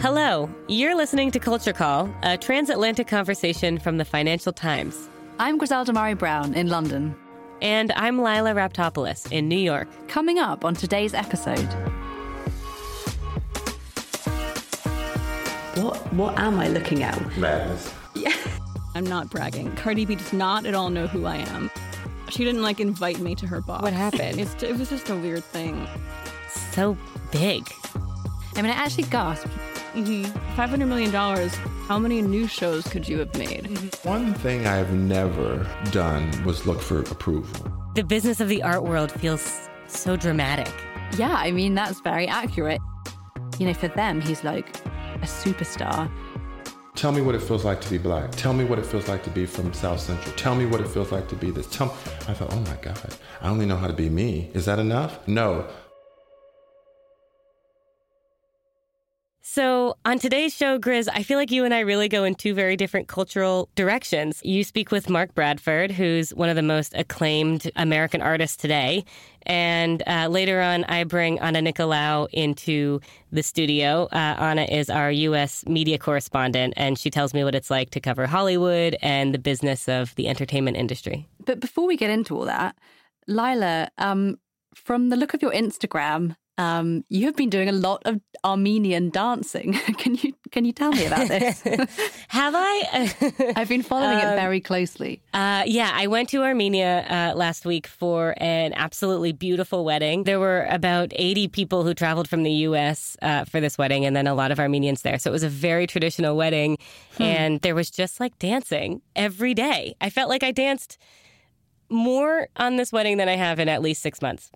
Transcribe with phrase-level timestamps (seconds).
[0.00, 5.08] Hello, you're listening to Culture Call, a transatlantic conversation from the Financial Times.
[5.38, 7.16] I'm Griselda Murray Brown in London.
[7.62, 9.88] And I'm Lila Raptopoulos in New York.
[10.06, 11.66] Coming up on today's episode.
[15.76, 17.18] What what am I looking at?
[17.38, 17.92] Madness.
[18.14, 18.36] Yeah.
[18.94, 19.74] I'm not bragging.
[19.76, 21.70] Cardi B does not at all know who I am.
[22.28, 23.82] She didn't like invite me to her box.
[23.82, 24.40] What happened?
[24.40, 25.88] It's, it was just a weird thing.
[26.72, 26.98] So
[27.32, 27.66] big.
[28.56, 29.48] I mean, I actually gasped.
[29.96, 30.60] Mm-hmm.
[30.60, 31.10] $500 million.
[31.88, 33.66] How many new shows could you have made?
[34.02, 37.72] One thing I've never done was look for approval.
[37.94, 40.70] The business of the art world feels so dramatic.
[41.16, 42.80] Yeah, I mean, that's very accurate.
[43.58, 46.10] You know, for them, he's like a superstar.
[46.94, 48.32] Tell me what it feels like to be black.
[48.32, 50.34] Tell me what it feels like to be from South Central.
[50.36, 51.66] Tell me what it feels like to be this.
[51.68, 51.92] Tell me.
[52.28, 52.98] I thought, oh my God,
[53.40, 54.50] I only know how to be me.
[54.52, 55.26] Is that enough?
[55.26, 55.66] No.
[59.56, 62.52] So, on today's show, Grizz, I feel like you and I really go in two
[62.52, 64.42] very different cultural directions.
[64.44, 69.06] You speak with Mark Bradford, who's one of the most acclaimed American artists today.
[69.46, 73.00] And uh, later on, I bring Anna Nicolaou into
[73.32, 74.08] the studio.
[74.12, 75.64] Uh, Anna is our U.S.
[75.66, 79.88] media correspondent, and she tells me what it's like to cover Hollywood and the business
[79.88, 81.30] of the entertainment industry.
[81.46, 82.76] But before we get into all that,
[83.26, 84.38] Lila, um,
[84.74, 89.10] from the look of your Instagram, um, you have been doing a lot of Armenian
[89.10, 89.72] dancing.
[89.98, 91.60] can you can you tell me about this?
[92.28, 93.14] Have I?
[93.56, 95.20] I've been following um, it very closely.
[95.34, 100.24] Uh, yeah, I went to Armenia uh, last week for an absolutely beautiful wedding.
[100.24, 103.16] There were about eighty people who traveled from the U.S.
[103.20, 105.18] Uh, for this wedding, and then a lot of Armenians there.
[105.18, 106.78] So it was a very traditional wedding,
[107.16, 107.22] hmm.
[107.22, 109.94] and there was just like dancing every day.
[110.00, 110.96] I felt like I danced
[111.90, 114.50] more on this wedding than I have in at least six months.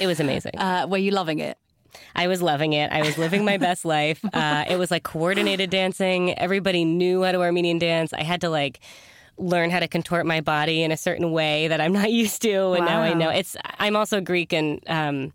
[0.00, 0.58] It was amazing.
[0.58, 1.58] Uh, were you loving it?
[2.14, 2.90] I was loving it.
[2.90, 4.24] I was living my best life.
[4.32, 6.36] Uh, it was like coordinated dancing.
[6.38, 8.12] Everybody knew how to Armenian dance.
[8.12, 8.80] I had to like
[9.36, 12.72] learn how to contort my body in a certain way that I'm not used to,
[12.72, 12.92] and wow.
[12.92, 13.28] now I know.
[13.28, 13.56] It's.
[13.78, 15.32] I'm also Greek, and um,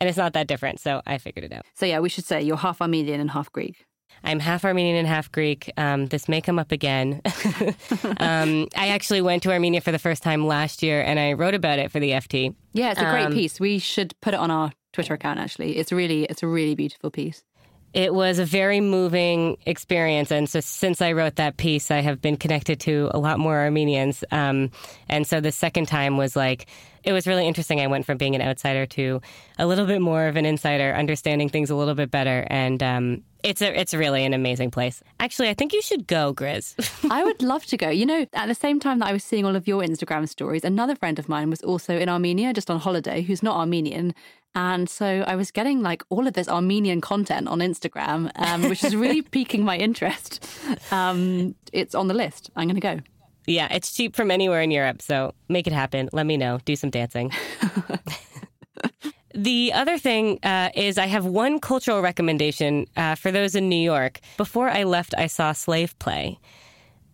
[0.00, 0.80] and it's not that different.
[0.80, 1.66] So I figured it out.
[1.74, 3.86] So yeah, we should say you're half Armenian and half Greek.
[4.24, 5.72] I'm half Armenian and half Greek.
[5.76, 7.20] Um, this may come up again.
[8.18, 11.54] um, I actually went to Armenia for the first time last year, and I wrote
[11.54, 12.54] about it for the FT.
[12.72, 13.60] Yeah, it's a great um, piece.
[13.60, 15.38] We should put it on our Twitter account.
[15.38, 17.42] Actually, it's really it's a really beautiful piece.
[17.94, 22.20] It was a very moving experience, and so since I wrote that piece, I have
[22.20, 24.24] been connected to a lot more Armenians.
[24.30, 24.70] Um,
[25.08, 26.66] and so the second time was like
[27.04, 27.80] it was really interesting.
[27.80, 29.20] I went from being an outsider to
[29.58, 33.22] a little bit more of an insider, understanding things a little bit better, and um,
[33.42, 35.02] it's a it's really an amazing place.
[35.20, 37.10] Actually, I think you should go, Grizz.
[37.10, 37.88] I would love to go.
[37.88, 40.64] You know, at the same time that I was seeing all of your Instagram stories,
[40.64, 44.14] another friend of mine was also in Armenia, just on holiday, who's not Armenian.
[44.54, 48.82] And so I was getting like all of this Armenian content on Instagram, um, which
[48.82, 50.44] is really piquing my interest.
[50.90, 52.50] Um, it's on the list.
[52.56, 53.00] I'm going to go.
[53.46, 55.00] Yeah, it's cheap from anywhere in Europe.
[55.00, 56.08] So make it happen.
[56.12, 56.58] Let me know.
[56.64, 57.32] Do some dancing.
[59.34, 63.80] The other thing uh, is I have one cultural recommendation uh, for those in New
[63.80, 64.18] York.
[64.36, 66.40] Before I left, I saw Slave Play,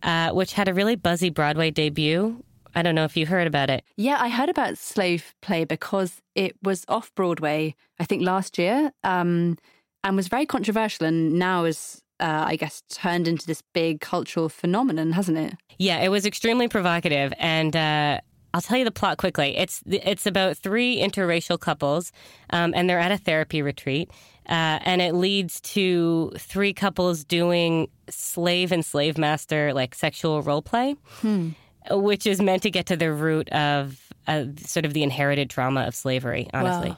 [0.01, 2.43] uh, which had a really buzzy Broadway debut.
[2.75, 3.83] I don't know if you heard about it.
[3.97, 8.91] Yeah, I heard about Slave Play because it was off Broadway, I think, last year,
[9.03, 9.57] um,
[10.03, 14.49] and was very controversial, and now is uh, I guess, turned into this big cultural
[14.49, 15.55] phenomenon, hasn't it?
[15.77, 17.33] Yeah, it was extremely provocative.
[17.37, 18.21] And uh,
[18.53, 19.57] I'll tell you the plot quickly.
[19.57, 22.11] It's it's about three interracial couples,
[22.51, 24.09] um, and they're at a therapy retreat,
[24.47, 30.61] uh, and it leads to three couples doing slave and slave master like sexual role
[30.61, 31.49] play, hmm.
[31.91, 35.81] Which is meant to get to the root of uh, sort of the inherited trauma
[35.81, 36.47] of slavery.
[36.53, 36.95] Honestly.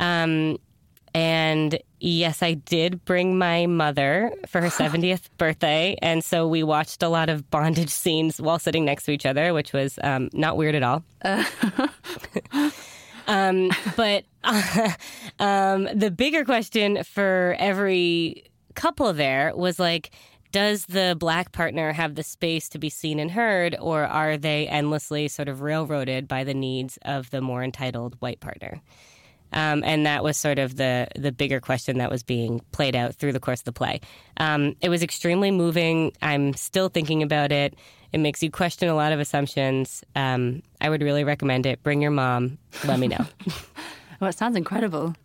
[0.00, 0.24] Wow.
[0.24, 0.58] Um,
[1.14, 5.96] and yes, I did bring my mother for her 70th birthday.
[6.02, 9.54] And so we watched a lot of bondage scenes while sitting next to each other,
[9.54, 11.04] which was um, not weird at all.
[11.22, 11.44] Uh.
[13.26, 14.90] um, but uh,
[15.38, 20.10] um, the bigger question for every couple there was like,
[20.54, 24.68] does the black partner have the space to be seen and heard, or are they
[24.68, 28.80] endlessly sort of railroaded by the needs of the more entitled white partner?
[29.52, 33.16] Um, and that was sort of the the bigger question that was being played out
[33.16, 34.00] through the course of the play.
[34.36, 36.12] Um, it was extremely moving.
[36.22, 37.74] I'm still thinking about it.
[38.12, 40.04] It makes you question a lot of assumptions.
[40.14, 41.82] Um, I would really recommend it.
[41.82, 42.58] Bring your mom.
[42.84, 43.26] Let me know.
[44.20, 45.16] well, it sounds incredible.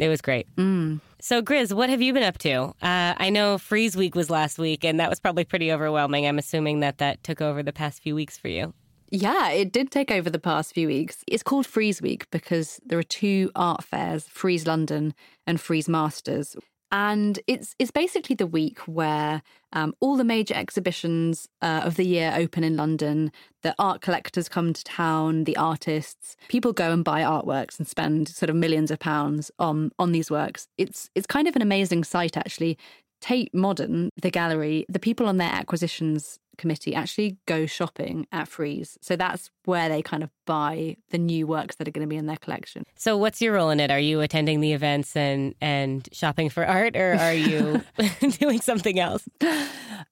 [0.00, 0.48] It was great.
[0.56, 0.98] Mm.
[1.26, 2.64] So, Grizz, what have you been up to?
[2.82, 6.26] Uh, I know Frieze Week was last week, and that was probably pretty overwhelming.
[6.26, 8.74] I'm assuming that that took over the past few weeks for you.
[9.10, 11.24] Yeah, it did take over the past few weeks.
[11.26, 15.14] It's called Frieze Week because there are two art fairs, Frieze London
[15.46, 16.56] and Frieze Masters.
[16.90, 19.42] And it's it's basically the week where
[19.72, 23.32] um, all the major exhibitions uh, of the year open in London.
[23.62, 28.28] The art collectors come to town, the artists, people go and buy artworks and spend
[28.28, 30.68] sort of millions of pounds on on these works.
[30.78, 32.78] It's it's kind of an amazing sight actually.
[33.20, 38.98] Tate Modern, the gallery, the people on their acquisitions committee actually go shopping at Frieze.
[39.00, 42.16] So that's where they kind of buy the new works that are going to be
[42.16, 42.84] in their collection.
[42.96, 43.90] So what's your role in it?
[43.90, 47.82] Are you attending the events and and shopping for art or are you
[48.38, 49.28] doing something else?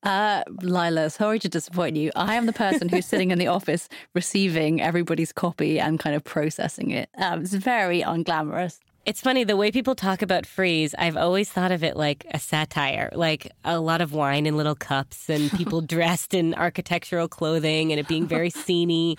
[0.03, 2.11] Uh, Lila, sorry to disappoint you.
[2.17, 6.25] I am the person who's sitting in the office receiving everybody's copy and kind of
[6.25, 7.09] processing it.
[7.19, 8.79] Um, it's very unglamorous.
[9.05, 10.95] It's funny the way people talk about Frieze.
[10.97, 14.77] I've always thought of it like a satire, like a lot of wine in little
[14.77, 19.19] cups and people dressed in architectural clothing and it being very sceney.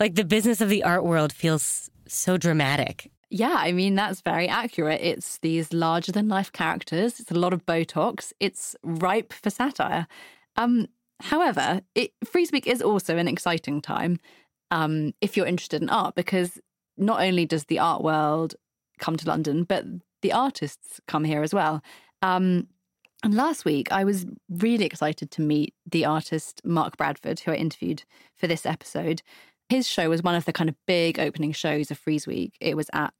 [0.00, 3.10] Like the business of the art world feels so dramatic.
[3.28, 5.02] Yeah, I mean that's very accurate.
[5.02, 7.20] It's these larger than life characters.
[7.20, 8.32] It's a lot of Botox.
[8.40, 10.06] It's ripe for satire.
[10.56, 10.86] Um,
[11.20, 14.20] however, it, Frieze Week is also an exciting time
[14.70, 16.58] um, if you're interested in art because
[16.96, 18.54] not only does the art world
[18.98, 19.84] come to London, but
[20.22, 21.82] the artists come here as well.
[22.22, 22.68] Um,
[23.24, 27.56] and last week, I was really excited to meet the artist Mark Bradford, who I
[27.56, 28.04] interviewed
[28.36, 29.22] for this episode.
[29.68, 32.54] His show was one of the kind of big opening shows of Frieze Week.
[32.60, 33.14] It was at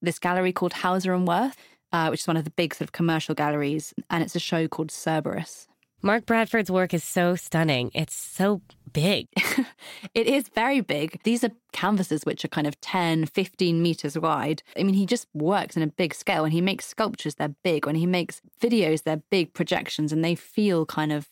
[0.00, 1.56] this gallery called Hauser and Wirth,
[1.92, 4.68] uh, which is one of the big sort of commercial galleries, and it's a show
[4.68, 5.66] called Cerberus.
[6.04, 7.92] Mark Bradford's work is so stunning.
[7.94, 8.60] It's so
[8.92, 9.28] big.
[10.14, 11.20] it is very big.
[11.22, 14.64] These are canvases which are kind of 10, 15 meters wide.
[14.76, 16.42] I mean, he just works in a big scale.
[16.42, 17.86] When he makes sculptures, they're big.
[17.86, 21.28] When he makes videos, they're big projections and they feel kind of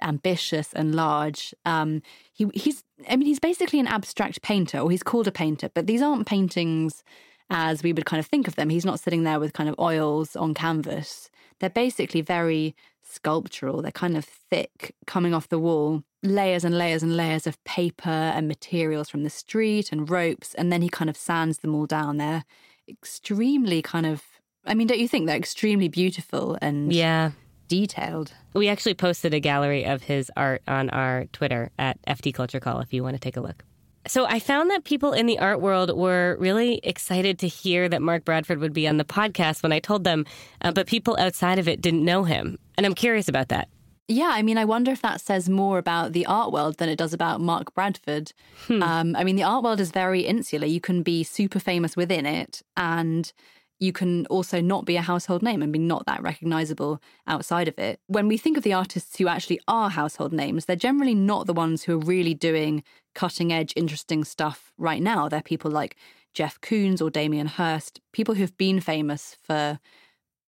[0.00, 1.54] ambitious and large.
[1.66, 2.00] Um,
[2.32, 5.86] he, he's, I mean, he's basically an abstract painter, or he's called a painter, but
[5.86, 7.04] these aren't paintings
[7.50, 8.70] as we would kind of think of them.
[8.70, 11.28] He's not sitting there with kind of oils on canvas.
[11.58, 12.74] They're basically very
[13.10, 13.82] sculptural.
[13.82, 18.10] They're kind of thick, coming off the wall, layers and layers and layers of paper
[18.10, 20.54] and materials from the street and ropes.
[20.54, 22.16] And then he kind of sands them all down.
[22.16, 22.44] They're
[22.88, 24.22] extremely kind of,
[24.64, 27.32] I mean, don't you think they're extremely beautiful and yeah.
[27.68, 28.32] detailed?
[28.54, 32.80] We actually posted a gallery of his art on our Twitter at FT Culture Call
[32.80, 33.64] if you want to take a look.
[34.06, 38.00] So I found that people in the art world were really excited to hear that
[38.00, 40.24] Mark Bradford would be on the podcast when I told them,
[40.62, 42.58] uh, but people outside of it didn't know him.
[42.76, 43.68] And I'm curious about that.
[44.08, 46.96] Yeah, I mean, I wonder if that says more about the art world than it
[46.96, 48.32] does about Mark Bradford.
[48.66, 48.82] Hmm.
[48.82, 50.66] Um, I mean, the art world is very insular.
[50.66, 53.32] You can be super famous within it, and
[53.78, 57.78] you can also not be a household name and be not that recognizable outside of
[57.78, 58.00] it.
[58.08, 61.54] When we think of the artists who actually are household names, they're generally not the
[61.54, 62.82] ones who are really doing
[63.14, 65.28] cutting edge, interesting stuff right now.
[65.28, 65.96] They're people like
[66.34, 69.78] Jeff Koons or Damien Hirst, people who've been famous for,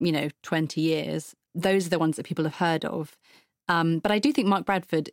[0.00, 1.34] you know, 20 years.
[1.54, 3.16] Those are the ones that people have heard of.
[3.68, 5.10] Um, but I do think Mark Bradford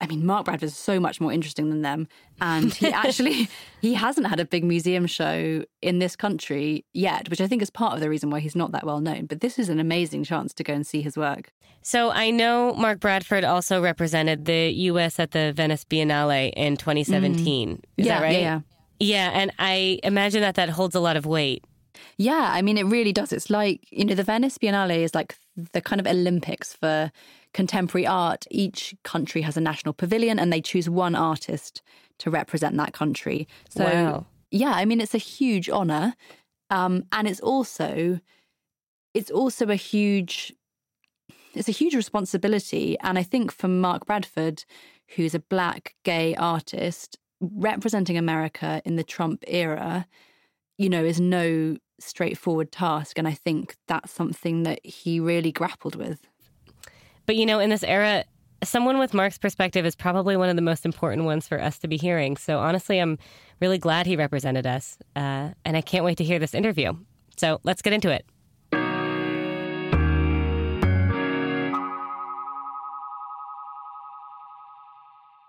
[0.00, 2.06] I mean, Mark Bradford is so much more interesting than them,
[2.40, 3.48] and he actually
[3.80, 7.70] he hasn't had a big museum show in this country yet, which I think is
[7.70, 9.26] part of the reason why he's not that well known.
[9.26, 11.52] But this is an amazing chance to go and see his work.
[11.82, 15.18] So I know Mark Bradford also represented the U.S.
[15.18, 17.68] at the Venice Biennale in 2017.
[17.68, 17.80] Mm.
[17.96, 18.32] Is yeah, that right?
[18.32, 18.60] Yeah, yeah.
[19.00, 21.64] Yeah, and I imagine that that holds a lot of weight.
[22.16, 23.32] Yeah, I mean, it really does.
[23.32, 25.36] It's like, you know, the Venice Biennale is like
[25.72, 27.12] the kind of Olympics for
[27.58, 28.46] contemporary art.
[28.52, 31.82] Each country has a national pavilion and they choose one artist
[32.18, 33.48] to represent that country.
[33.68, 34.26] So, wow.
[34.52, 36.14] yeah, I mean, it's a huge honor.
[36.70, 38.20] Um, and it's also,
[39.12, 40.54] it's also a huge,
[41.52, 42.96] it's a huge responsibility.
[43.00, 44.64] And I think for Mark Bradford,
[45.16, 50.06] who's a black gay artist representing America in the Trump era,
[50.76, 53.18] you know, is no straightforward task.
[53.18, 56.20] And I think that's something that he really grappled with.
[57.28, 58.24] But you know, in this era,
[58.64, 61.86] someone with Mark's perspective is probably one of the most important ones for us to
[61.86, 62.38] be hearing.
[62.38, 63.18] So honestly, I'm
[63.60, 66.94] really glad he represented us, uh, and I can't wait to hear this interview.
[67.36, 68.24] So let's get into it.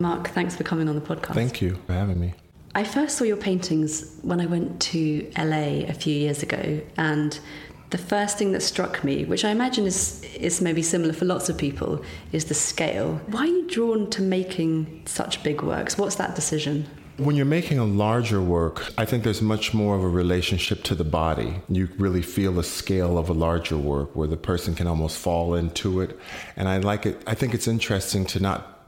[0.02, 1.34] Mark, thanks for coming on the podcast.
[1.34, 2.34] Thank you for having me.
[2.76, 7.40] I first saw your paintings when I went to LA a few years ago, and
[7.89, 11.50] the first thing that struck me, which I imagine is, is maybe similar for lots
[11.50, 13.19] of people, is the scale.
[13.27, 15.98] Why are you drawn to making such big works?
[15.98, 16.88] What's that decision?
[17.17, 20.96] When you're making a larger work, I think there's much more of a relationship to
[20.96, 21.62] the body.
[21.67, 25.55] You really feel the scale of a larger work where the person can almost fall
[25.55, 26.17] into it.
[26.55, 27.22] And I like it.
[27.27, 28.88] I think it's interesting to not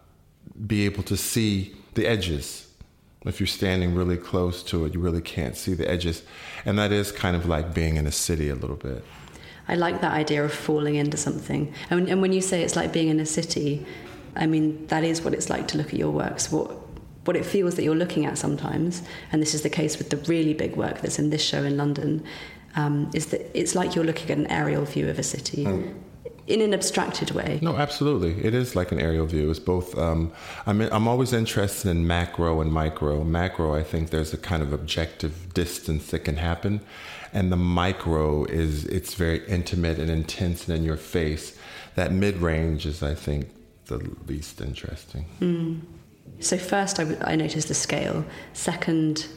[0.66, 2.71] be able to see the edges.
[3.24, 6.24] If you're standing really close to it, you really can't see the edges.
[6.66, 9.06] And that is kind of like being in a city a little bit.
[9.68, 11.72] I like that idea of falling into something.
[11.92, 13.86] And, and when you say it's like being in a city,
[14.36, 16.52] I mean, that is what it's like to look at your works.
[16.52, 16.72] What,
[17.26, 20.18] what it feels that you're looking at sometimes, and this is the case with the
[20.18, 22.24] really big work that's in this show in London,
[22.76, 25.66] um, is that it's like you're looking at an aerial view of a city.
[25.66, 25.94] Mm
[26.48, 27.60] in an abstracted way.
[27.62, 28.44] No, absolutely.
[28.44, 29.50] It is like an aerial view.
[29.50, 29.98] It's both.
[29.98, 30.32] Um,
[30.66, 33.24] I'm I'm always interested in macro and micro.
[33.24, 36.82] Macro, I think there's a kind of objective distance that can happen,
[37.34, 41.58] and the micro is it's very intimate and intense and in your face.
[41.96, 43.50] That mid range is, I think,
[43.86, 45.26] the least interesting.
[45.40, 45.82] Mm.
[46.40, 48.26] So first, I, w- I noticed the scale.
[48.54, 49.28] Second,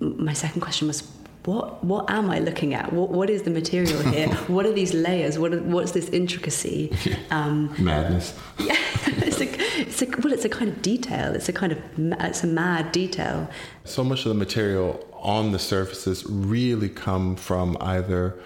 [0.00, 1.02] my second question was
[1.44, 2.92] what what am I looking at?
[2.92, 4.28] What what is the material here?
[4.48, 5.38] what are these layers?
[5.38, 6.92] What are, what's this intricacy?
[7.30, 8.34] Um, Madness.
[8.58, 11.34] Yeah, it's a, it's a well, it's a kind of detail.
[11.34, 13.48] It's a kind of it's a mad detail.
[13.84, 18.36] So much of the material on the surfaces really come from either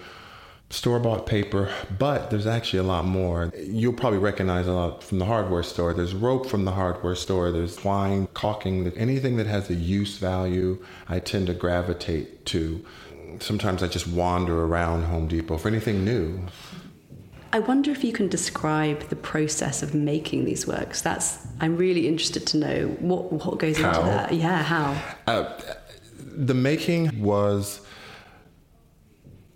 [0.69, 3.51] store bought paper, but there's actually a lot more.
[3.57, 5.93] You'll probably recognize a lot from the hardware store.
[5.93, 10.83] There's rope from the hardware store, there's twine, caulking, anything that has a use value,
[11.07, 12.85] I tend to gravitate to.
[13.39, 16.41] Sometimes I just wander around Home Depot for anything new.
[17.53, 21.01] I wonder if you can describe the process of making these works.
[21.01, 23.87] That's I'm really interested to know what what goes how?
[23.89, 24.33] into that.
[24.33, 25.01] Yeah, how?
[25.27, 25.57] Uh,
[26.19, 27.81] the making was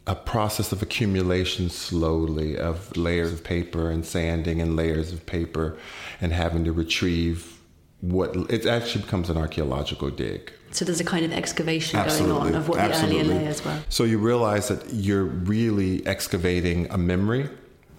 [0.08, 5.78] a process of accumulation slowly of layers of paper and sanding and layers of paper
[6.20, 7.60] and having to retrieve
[8.02, 10.52] what it actually becomes an archaeological dig.
[10.72, 12.36] So there's a kind of excavation Absolutely.
[12.36, 13.18] going on of what Absolutely.
[13.18, 13.80] the earlier layers were.
[13.90, 17.50] So you realize that you're really excavating a memory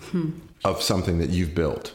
[0.01, 0.31] hmm.
[0.65, 1.95] of something that you've built.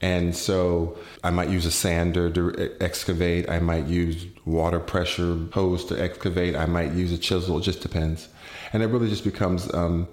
[0.00, 3.48] And so I might use a sander to excavate.
[3.48, 6.56] I might use water pressure hose to excavate.
[6.56, 7.58] I might use a chisel.
[7.58, 8.28] It just depends
[8.72, 10.08] and it really just becomes um,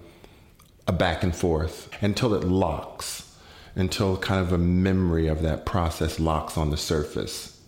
[0.87, 3.35] a back and forth until it locks,
[3.75, 7.59] until kind of a memory of that process locks on the surface.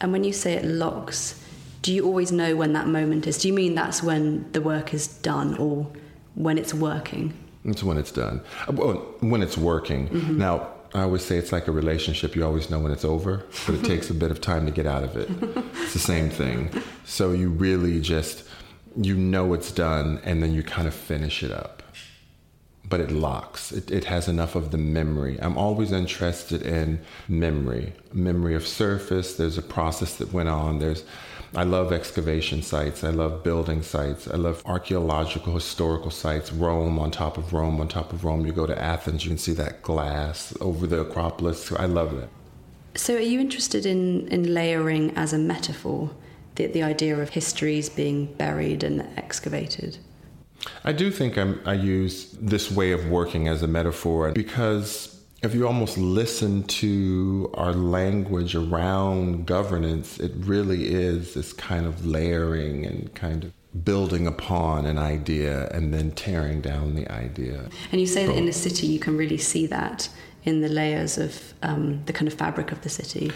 [0.00, 1.42] And when you say it locks,
[1.82, 3.38] do you always know when that moment is?
[3.38, 5.90] Do you mean that's when the work is done or
[6.34, 7.34] when it's working?
[7.64, 8.40] It's when it's done.
[8.68, 10.08] Uh, well, when it's working.
[10.08, 10.38] Mm-hmm.
[10.38, 12.34] Now, I always say it's like a relationship.
[12.34, 14.86] You always know when it's over, but it takes a bit of time to get
[14.86, 15.28] out of it.
[15.82, 16.70] It's the same thing.
[17.06, 18.44] So you really just
[19.00, 21.82] you know it's done and then you kind of finish it up
[22.84, 27.92] but it locks it, it has enough of the memory i'm always interested in memory
[28.12, 31.04] memory of surface there's a process that went on there's
[31.54, 33.02] I love excavation sites.
[33.02, 34.28] I love building sites.
[34.28, 36.52] I love archaeological, historical sites.
[36.52, 38.44] Rome on top of Rome on top of Rome.
[38.44, 41.72] You go to Athens, you can see that glass over the Acropolis.
[41.72, 42.28] I love that.
[42.96, 46.10] So, are you interested in, in layering as a metaphor?
[46.58, 49.96] The, the idea of histories being buried and excavated?
[50.84, 55.54] I do think I'm, I use this way of working as a metaphor because if
[55.54, 62.84] you almost listen to our language around governance, it really is this kind of layering
[62.84, 63.52] and kind of
[63.84, 67.68] building upon an idea and then tearing down the idea.
[67.92, 70.08] And you say that in the city you can really see that
[70.42, 73.30] in the layers of um, the kind of fabric of the city.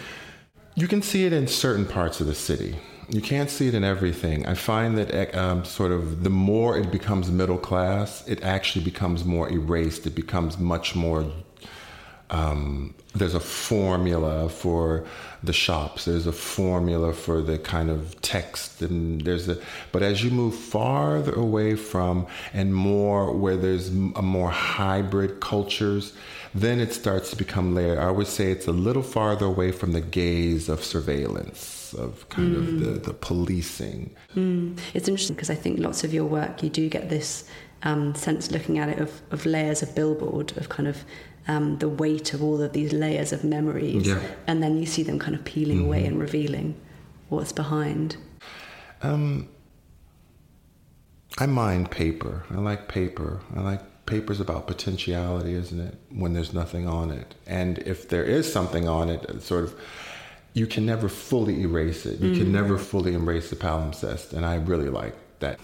[0.75, 2.79] You can see it in certain parts of the city.
[3.12, 4.47] You can't see it in everything.
[4.47, 8.87] I find that eh, um, sort of the more it becomes middle class, it actually
[8.87, 10.07] becomes more erased.
[10.07, 11.31] It becomes much more.
[12.31, 15.04] Um, there's a formula for
[15.42, 16.07] the shops.
[16.07, 19.59] There's a formula for the kind of text, and there's a.
[19.92, 26.14] But as you move farther away from and more where there's a more hybrid cultures,
[26.54, 27.99] then it starts to become layered.
[27.99, 32.54] I would say it's a little farther away from the gaze of surveillance, of kind
[32.54, 32.59] mm.
[32.59, 34.14] of the, the policing.
[34.35, 34.78] Mm.
[34.94, 37.44] It's interesting because I think lots of your work, you do get this
[37.82, 41.04] um, sense looking at it of, of layers of billboard, of kind of
[41.49, 44.06] um, the weight of all of these layers of memories.
[44.06, 44.21] Yeah.
[44.47, 45.87] And then you see them kind of peeling mm-hmm.
[45.87, 46.80] away and revealing
[47.28, 48.16] what's behind.
[49.02, 49.49] Um,
[51.38, 52.44] I mind paper.
[52.50, 53.40] I like paper.
[53.56, 55.94] I like paper's about potentiality, isn't it?
[56.11, 57.35] When there's nothing on it.
[57.47, 59.78] And if there is something on it, uh, sort of,
[60.54, 62.21] you can never fully erase it.
[62.21, 62.52] You can mm.
[62.52, 64.32] never fully embrace the palimpsest.
[64.32, 65.59] And I really like that.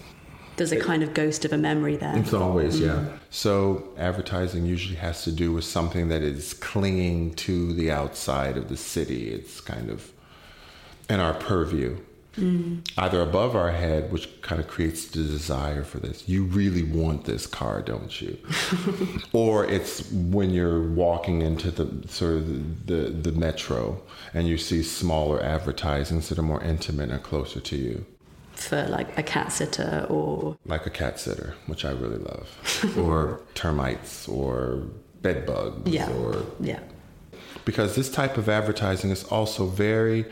[0.55, 2.17] There's a kind of ghost of a memory there.
[2.17, 2.95] It's always, yeah.
[2.95, 3.19] Mm.
[3.29, 8.67] So advertising usually has to do with something that is clinging to the outside of
[8.67, 9.29] the city.
[9.29, 10.11] It's kind of
[11.09, 11.97] in our purview.
[12.37, 12.87] Mm.
[12.97, 16.27] Either above our head, which kind of creates the desire for this.
[16.29, 18.37] You really want this car, don't you?
[19.33, 24.01] or it's when you're walking into the sort of the, the, the metro
[24.33, 28.05] and you see smaller advertisings that are more intimate and closer to you.
[28.53, 33.41] For like a cat sitter or like a cat sitter, which I really love, or
[33.55, 34.83] termites, or
[35.21, 36.81] bed bugs, yeah, or yeah.
[37.63, 40.25] because this type of advertising is also very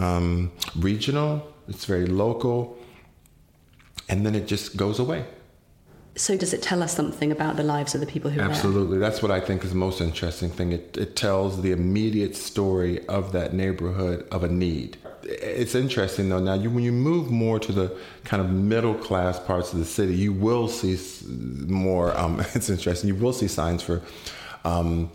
[0.00, 1.46] um, regional.
[1.68, 2.76] It's very local,
[4.08, 5.24] and then it just goes away.
[6.16, 8.40] So does it tell us something about the lives of the people who?
[8.40, 10.72] Absolutely, that's what I think is the most interesting thing.
[10.72, 14.98] It, it tells the immediate story of that neighborhood of a need.
[15.22, 16.40] It's interesting though.
[16.40, 19.84] Now, you, when you move more to the kind of middle class parts of the
[19.84, 20.98] city, you will see
[21.68, 22.16] more.
[22.18, 23.08] Um, it's interesting.
[23.08, 24.02] You will see signs for.
[24.64, 25.10] Um,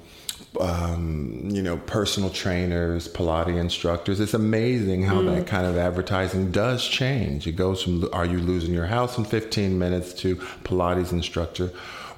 [0.59, 4.19] um, you know, personal trainers, Pilates instructors.
[4.19, 7.47] It's amazing how that kind of advertising does change.
[7.47, 11.67] It goes from "Are you losing your house in 15 minutes?" to Pilates instructor,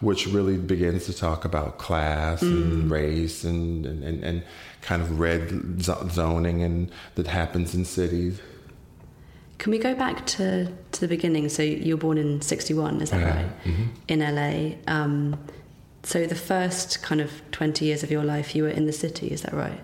[0.02, 4.44] which really begins to talk about class and race and, and, and, and
[4.82, 8.40] kind of red zoning and that happens in cities.
[9.58, 11.50] Can we go back to, to the beginning?
[11.50, 13.36] So you were born in 61, is that Yeah.
[13.36, 13.52] right?
[14.08, 14.76] In LA.
[14.88, 15.40] Um,
[16.08, 19.28] so the first kind of 20 years of your life, you were in the city,
[19.28, 19.82] is that right?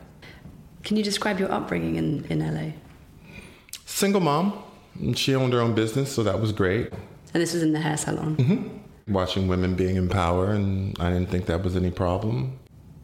[0.85, 2.71] Can you describe your upbringing in, in LA?
[3.85, 4.63] Single mom.
[4.97, 6.93] and She owned her own business, so that was great.
[7.33, 8.37] And this was in the hair salon.
[8.37, 9.13] Mm-hmm.
[9.13, 12.57] Watching women being in power, and I didn't think that was any problem.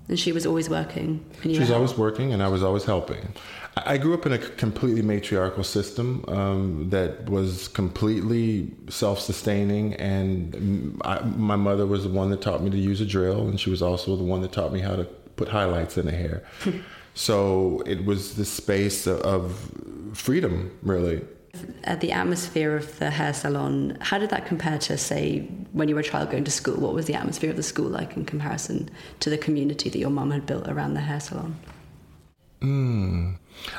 [0.07, 1.25] And she was always working.
[1.43, 3.33] She was always working, and I was always helping.
[3.77, 11.01] I grew up in a completely matriarchal system um, that was completely self-sustaining, and mm,
[11.05, 13.69] I, my mother was the one that taught me to use a drill, and she
[13.69, 15.03] was also the one that taught me how to
[15.35, 16.43] put highlights in the hair.
[17.13, 19.71] so it was this space of, of
[20.13, 21.21] freedom, really.
[21.85, 25.39] Uh, the atmosphere of the hair salon, how did that compare to, say,
[25.71, 26.75] when you were a child going to school?
[26.75, 28.89] What was the atmosphere of the school like in comparison
[29.21, 31.55] to the community that your mum had built around the hair salon?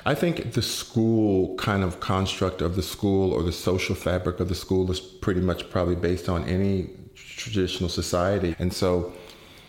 [0.05, 4.49] I think the school kind of construct of the school or the social fabric of
[4.49, 8.55] the school is pretty much probably based on any traditional society.
[8.59, 9.13] And so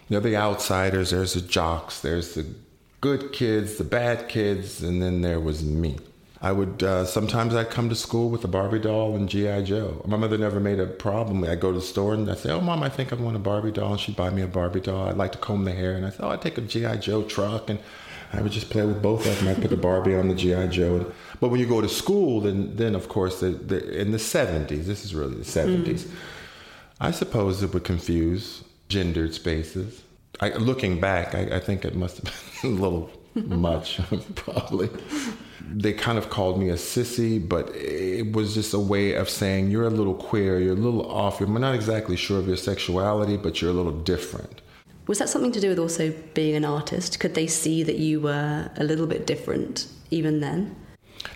[0.09, 2.45] you know, the outsiders, there's the jocks, there's the
[2.99, 5.97] good kids, the bad kids, and then there was me.
[6.41, 10.01] I would uh, sometimes I'd come to school with a Barbie doll and GI Joe.
[10.07, 11.43] My mother never made a problem.
[11.43, 13.39] I'd go to the store and I'd say, "Oh, mom, I think I want a
[13.39, 15.07] Barbie doll," and she'd buy me a Barbie doll.
[15.07, 17.21] I'd like to comb the hair, and I said, "Oh, I'd take a GI Joe
[17.21, 17.79] truck," and
[18.33, 19.49] I would just play with both of them.
[19.49, 20.95] I'd put the Barbie on the GI Joe.
[20.97, 24.19] And, but when you go to school, then then of course the, the, in the
[24.19, 26.05] seventies, this is really the seventies.
[26.05, 26.15] Mm.
[26.99, 30.03] I suppose it would confuse gendered spaces.
[30.39, 33.99] I, looking back, I, I think it must have been a little much,
[34.35, 34.89] probably.
[35.73, 39.71] They kind of called me a sissy, but it was just a way of saying
[39.71, 43.37] you're a little queer, you're a little off, you're not exactly sure of your sexuality,
[43.37, 44.61] but you're a little different.
[45.07, 47.19] Was that something to do with also being an artist?
[47.19, 50.75] Could they see that you were a little bit different even then?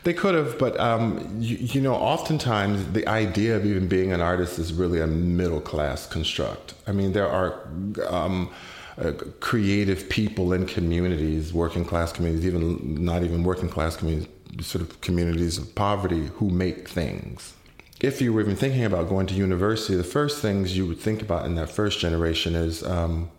[0.04, 4.21] They could have, but um, you, you know, oftentimes the idea of even being an
[4.21, 6.75] artist is really a middle class construct.
[6.88, 7.67] I mean, there are
[8.08, 8.51] um,
[8.97, 14.30] uh, creative people in communities, working class communities, even not even working class communities,
[14.62, 17.54] sort of communities of poverty who make things.
[17.99, 21.21] If you were even thinking about going to university, the first things you would think
[21.21, 23.30] about in that first generation is um,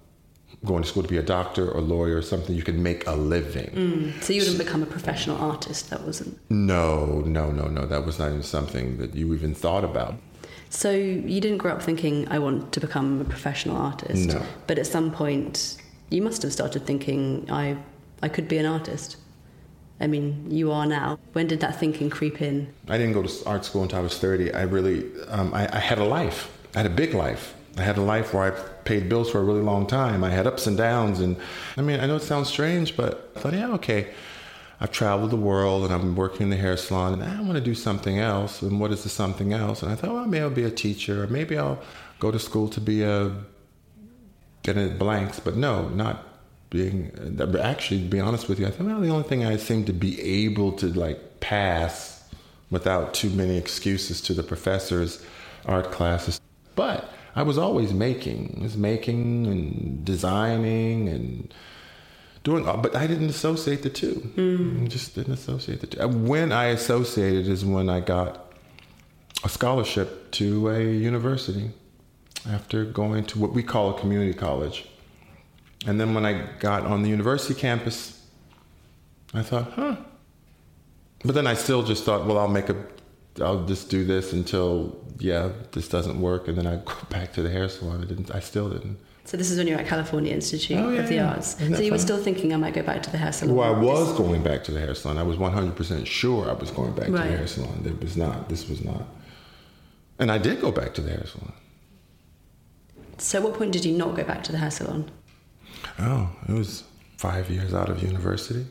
[0.65, 3.13] going to school to be a doctor or lawyer or something you can make a
[3.13, 4.15] living.
[4.21, 6.39] So you didn't become a professional artist, that wasn't.
[6.51, 7.87] No, no, no, no.
[7.87, 10.15] That was not even something that you even thought about.
[10.71, 14.29] So you didn't grow up thinking, I want to become a professional artist.
[14.29, 14.43] No.
[14.67, 15.77] But at some point,
[16.11, 17.77] you must have started thinking, I,
[18.23, 19.17] I could be an artist.
[20.01, 21.19] I mean, you are now.
[21.33, 22.73] When did that thinking creep in?
[22.89, 24.53] I didn't go to art school until I was 30.
[24.53, 26.51] I really, um, I, I had a life.
[26.75, 27.55] I had a big life.
[27.79, 28.51] I had a life where I
[28.85, 30.25] paid bills for a really long time.
[30.25, 31.21] I had ups and downs.
[31.21, 31.37] And
[31.77, 34.09] I mean, I know it sounds strange, but I thought, yeah, okay.
[34.81, 37.61] I've traveled the world and I'm working in the hair salon and I want to
[37.61, 38.61] do something else.
[38.63, 39.83] And what is the something else?
[39.83, 41.79] And I thought, well, maybe I'll be a teacher or maybe I'll
[42.19, 43.35] go to school to be a,
[44.63, 45.41] get in blanks.
[45.41, 46.27] But no, not
[46.71, 47.11] being,
[47.59, 49.93] actually, to be honest with you, I thought, well, the only thing I seem to
[49.93, 52.29] be able to like pass
[52.71, 55.25] without too many excuses to the professors,
[55.65, 56.41] art classes.
[56.75, 61.55] But I was always making, was making and designing and
[62.43, 64.33] doing, but I didn't associate the two.
[64.37, 64.89] Mm.
[64.89, 66.09] just didn't associate the two.
[66.09, 68.55] When I associated is when I got
[69.45, 71.71] a scholarship to a university
[72.49, 74.89] after going to what we call a community college.
[75.87, 78.19] And then when I got on the university campus,
[79.35, 79.97] I thought, huh.
[81.23, 82.77] But then I still just thought, well, I'll make a,
[83.41, 86.49] I'll just do this until, yeah, this doesn't work.
[86.49, 88.03] And then I go back to the hair salon.
[88.03, 88.99] I didn't, I still didn't.
[89.25, 91.31] So this is when you were at California Institute oh, yeah, of the yeah.
[91.31, 91.59] Arts.
[91.59, 91.91] So you fun?
[91.91, 93.57] were still thinking I might go back to the hair salon.
[93.57, 95.19] Well, I was going back to the hair salon.
[95.19, 97.25] I was 100% sure I was going back right.
[97.25, 97.83] to the hair salon.
[97.85, 98.49] It was not.
[98.49, 99.03] This was not.
[100.21, 101.53] And I did go back to the hair salon.
[103.19, 105.11] So, what point did you not go back to the hair salon?
[105.99, 106.85] Oh, it was
[107.17, 108.67] five years out of university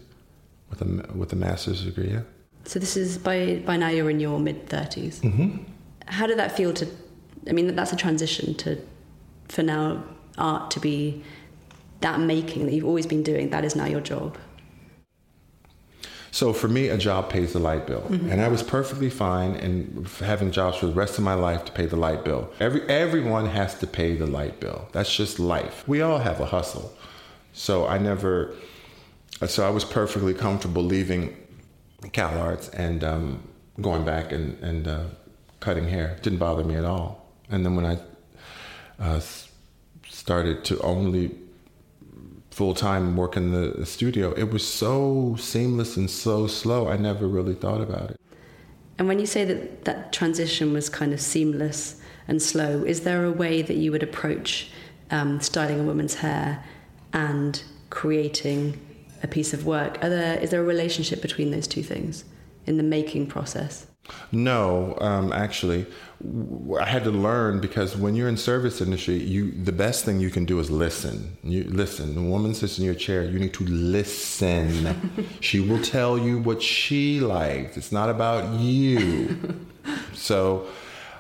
[0.70, 2.12] with a with a master's degree.
[2.12, 2.22] Yeah.
[2.66, 5.22] So this is by by now you're in your mid 30s.
[5.22, 5.64] Mm-hmm.
[6.08, 6.88] How did that feel to?
[7.48, 8.82] I mean, that's a transition to
[9.48, 10.04] for now
[10.38, 11.24] art to be
[12.02, 13.52] that making that you've always been doing.
[13.52, 14.38] That is now your job.
[16.32, 18.30] So for me, a job pays the light bill, mm-hmm.
[18.30, 21.72] and I was perfectly fine in having jobs for the rest of my life to
[21.72, 22.52] pay the light bill.
[22.60, 24.90] Every everyone has to pay the light bill.
[24.92, 25.88] That's just life.
[25.88, 26.92] We all have a hustle.
[27.54, 28.54] So I never.
[29.48, 31.36] So I was perfectly comfortable leaving
[32.12, 33.48] Cal Arts and um,
[33.82, 35.04] going back and, and uh,
[35.60, 36.18] cutting hair.
[36.22, 37.26] Didn't bother me at all.
[37.50, 38.00] And then when I
[39.00, 39.22] uh,
[40.08, 41.36] started to only
[42.52, 46.88] full time work in the studio, it was so seamless and so slow.
[46.88, 48.20] I never really thought about it.
[48.98, 53.26] And when you say that that transition was kind of seamless and slow, is there
[53.26, 54.70] a way that you would approach
[55.12, 56.64] um, styling a woman's hair
[57.12, 58.80] and creating
[59.26, 60.02] a piece of work?
[60.04, 62.24] Are there, is there a relationship between those two things
[62.66, 63.88] in the making process?
[64.32, 65.88] No, um, actually,
[66.80, 70.30] I had to learn because when you're in service industry, you the best thing you
[70.30, 71.38] can do is listen.
[71.44, 72.14] You listen.
[72.14, 73.24] The woman sits in your chair.
[73.24, 75.28] You need to listen.
[75.40, 77.78] she will tell you what she likes.
[77.78, 79.38] It's not about you.
[80.14, 80.68] so,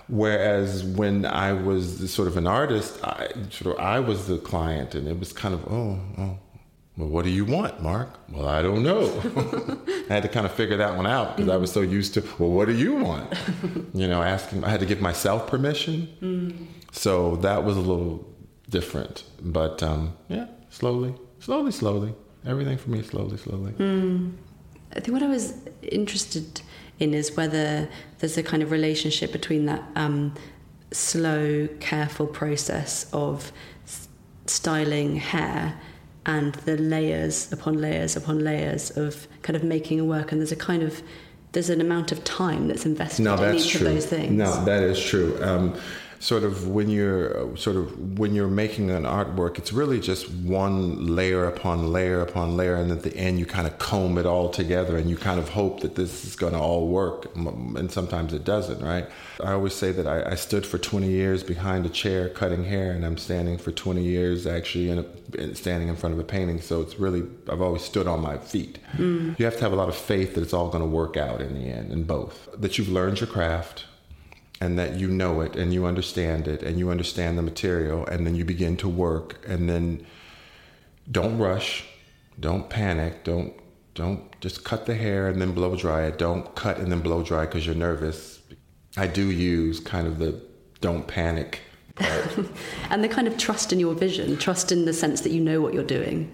[0.08, 4.94] whereas when I was sort of an artist, I sort of I was the client,
[4.94, 6.38] and it was kind of oh oh
[6.97, 8.17] well, what do you want, Mark?
[8.31, 9.03] Well, I don't know.
[10.10, 11.53] I had to kind of figure that one out because mm.
[11.53, 13.34] I was so used to, well, what do you want?
[13.93, 16.08] you know, asking, I had to give myself permission.
[16.21, 16.67] Mm.
[16.93, 18.25] So that was a little
[18.69, 19.25] different.
[19.41, 22.15] But um, yeah, slowly, slowly, slowly.
[22.45, 23.73] Everything for me, slowly, slowly.
[23.73, 24.34] Mm.
[24.95, 26.62] I think what I was interested
[26.99, 30.34] in is whether there's a kind of relationship between that um,
[30.91, 33.51] slow, careful process of
[34.45, 35.77] styling hair
[36.26, 40.52] and the layers upon layers upon layers of kind of making a work and there's
[40.52, 41.02] a kind of
[41.52, 43.88] there's an amount of time that's invested no, that's in each true.
[43.88, 44.32] of those things.
[44.32, 45.40] No, that is true.
[45.42, 45.74] Um,
[46.26, 51.06] sort of when you're sort of when you're making an artwork it's really just one
[51.16, 54.50] layer upon layer upon layer and at the end you kind of comb it all
[54.50, 58.34] together and you kind of hope that this is going to all work and sometimes
[58.34, 59.08] it doesn't right
[59.44, 62.92] i always say that I, I, stood for 20 years behind a chair cutting hair
[62.94, 65.06] and i'm standing for 20 years actually in
[65.38, 68.40] a, standing in front of a painting so it's really i've always stood on my
[68.40, 69.38] feet mm.
[69.38, 71.40] you have to have a lot of faith that it's all going to work out
[71.40, 73.86] in the end in both that you've learned your craft
[74.62, 78.26] and that you know it and you understand it and you understand the material and
[78.26, 80.06] then you begin to work and then
[81.12, 81.86] don't rush
[82.39, 83.54] don't panic don't
[83.96, 86.18] don't just cut the hair and then blow dry it.
[86.18, 88.39] Don't cut and then blow dry because you're nervous.
[88.98, 90.39] I do use kind of the
[90.82, 91.62] don't panic
[92.89, 95.62] and the kind of trust in your vision trust in the sense that you know
[95.62, 96.30] what you're doing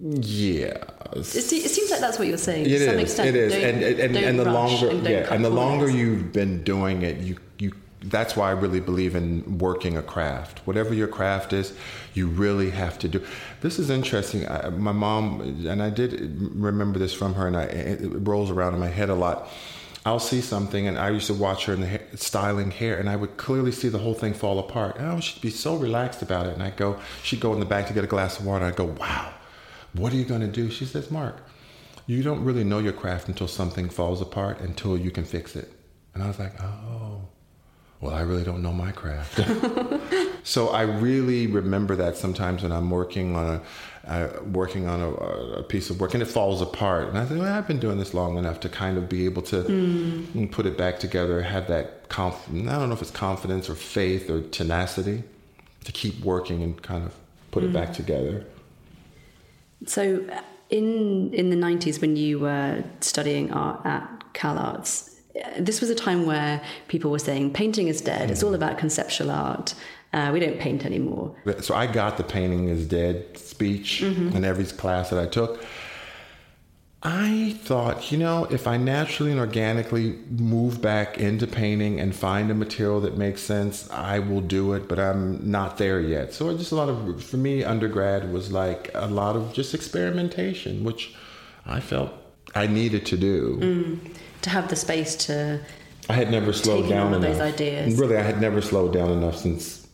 [0.00, 2.66] yeah, it, seems like that's what you're saying.
[2.66, 3.02] It to is.
[3.02, 6.62] Extent, it is, and and, and the longer and yeah, and the longer you've been
[6.62, 7.72] doing it, you you.
[8.00, 10.60] That's why I really believe in working a craft.
[10.66, 11.74] Whatever your craft is,
[12.14, 13.24] you really have to do.
[13.60, 14.46] This is interesting.
[14.46, 18.74] I, my mom and I did remember this from her, and I, it rolls around
[18.74, 19.48] in my head a lot.
[20.06, 23.10] I'll see something, and I used to watch her in the hair, styling hair, and
[23.10, 24.96] I would clearly see the whole thing fall apart.
[25.00, 27.88] Oh, she'd be so relaxed about it, and I go, she'd go in the back
[27.88, 29.34] to get a glass of water, and I go, wow
[29.92, 30.70] what are you going to do?
[30.70, 31.36] She says, Mark,
[32.06, 35.72] you don't really know your craft until something falls apart, until you can fix it.
[36.14, 37.20] And I was like, oh,
[38.00, 39.40] well, I really don't know my craft.
[40.44, 43.62] so I really remember that sometimes when I'm working on a
[44.08, 47.08] uh, working on a, a, piece of work and it falls apart.
[47.08, 49.42] And I think, well, I've been doing this long enough to kind of be able
[49.42, 50.50] to mm.
[50.50, 52.70] put it back together, have that confidence.
[52.70, 55.24] I don't know if it's confidence or faith or tenacity
[55.84, 57.14] to keep working and kind of
[57.50, 57.66] put mm.
[57.66, 58.46] it back together.
[59.86, 60.24] So,
[60.70, 65.16] in in the nineties, when you were studying art at Cal Arts,
[65.58, 68.30] this was a time where people were saying painting is dead.
[68.30, 69.74] It's all about conceptual art.
[70.12, 71.36] Uh, we don't paint anymore.
[71.60, 75.62] So I got the painting is dead speech in every class that I took.
[77.02, 82.50] I thought, you know, if I naturally and organically move back into painting and find
[82.50, 86.34] a material that makes sense, I will do it, but I'm not there yet.
[86.34, 90.82] So just a lot of, for me, undergrad was like a lot of just experimentation,
[90.82, 91.14] which
[91.64, 92.10] I felt
[92.56, 93.58] I needed to do.
[93.60, 95.60] Mm, to have the space to
[96.08, 97.32] I had never slowed down enough.
[97.32, 97.96] those ideas.
[97.96, 99.86] Really, I had never slowed down enough since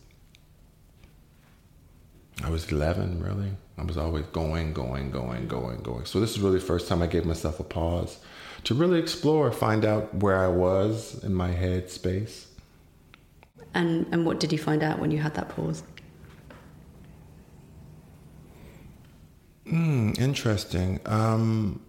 [2.43, 3.51] I was 11, really.
[3.77, 6.05] I was always going, going, going, going, going.
[6.05, 8.19] So this is really the first time I gave myself a pause
[8.63, 12.47] to really explore, find out where I was in my head space.
[13.73, 15.83] and and what did you find out when you had that pause?
[19.67, 20.99] Hmm, interesting.
[21.05, 21.81] Um,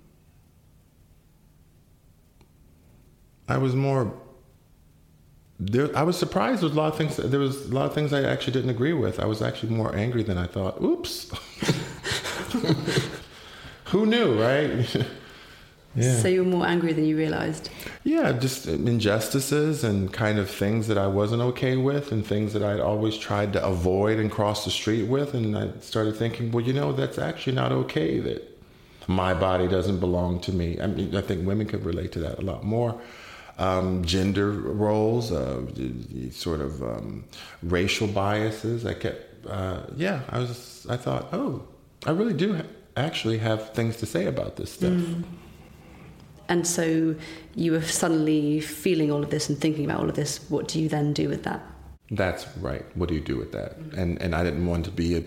[3.48, 4.12] I was more.
[5.58, 6.60] There, I was surprised.
[6.60, 7.16] There was a lot of things.
[7.16, 9.18] There was a lot of things I actually didn't agree with.
[9.18, 10.82] I was actually more angry than I thought.
[10.82, 11.30] Oops.
[13.86, 14.96] Who knew, right?
[15.96, 16.16] yeah.
[16.16, 17.70] So you were more angry than you realized.
[18.04, 22.62] Yeah, just injustices and kind of things that I wasn't okay with and things that
[22.62, 25.32] I'd always tried to avoid and cross the street with.
[25.32, 28.42] And I started thinking, well, you know, that's actually not okay that
[29.06, 30.78] my body doesn't belong to me.
[30.80, 33.00] I mean, I think women could relate to that a lot more.
[33.58, 35.62] Um, gender roles, uh,
[36.30, 37.24] sort of um,
[37.62, 38.84] racial biases.
[38.84, 41.66] I kept, uh, yeah, I was, I thought, oh,
[42.04, 42.64] I really do ha-
[42.98, 45.00] actually have things to say about this stuff.
[46.48, 47.14] And so
[47.54, 50.38] you were suddenly feeling all of this and thinking about all of this.
[50.50, 51.62] What do you then do with that?
[52.10, 52.84] That's right.
[52.94, 53.76] What do you do with that?
[53.96, 55.24] And and I didn't want to be a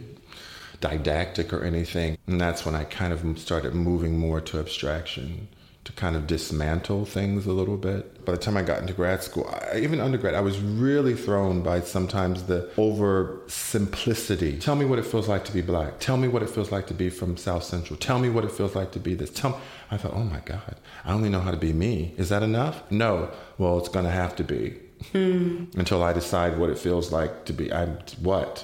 [0.79, 2.17] didactic or anything.
[2.27, 5.49] And that's when I kind of started moving more to abstraction,
[5.89, 8.23] to kind of dismantle things a little bit.
[8.23, 11.63] By the time I got into grad school, I, even undergrad, I was really thrown
[11.63, 14.60] by sometimes the over simplicity.
[14.60, 15.99] Tell me what it feels like to be black.
[15.99, 17.97] Tell me what it feels like to be from South Central.
[17.97, 19.32] Tell me what it feels like to be this.
[19.32, 19.58] Tell me.
[19.89, 20.75] I thought, oh my God,
[21.06, 22.13] I only know how to be me.
[22.17, 22.84] Is that enough?
[22.91, 23.32] No.
[23.58, 24.78] Well, it's going to have to be
[25.12, 25.63] hmm.
[25.75, 27.73] until I decide what it feels like to be.
[27.73, 28.63] I'm what?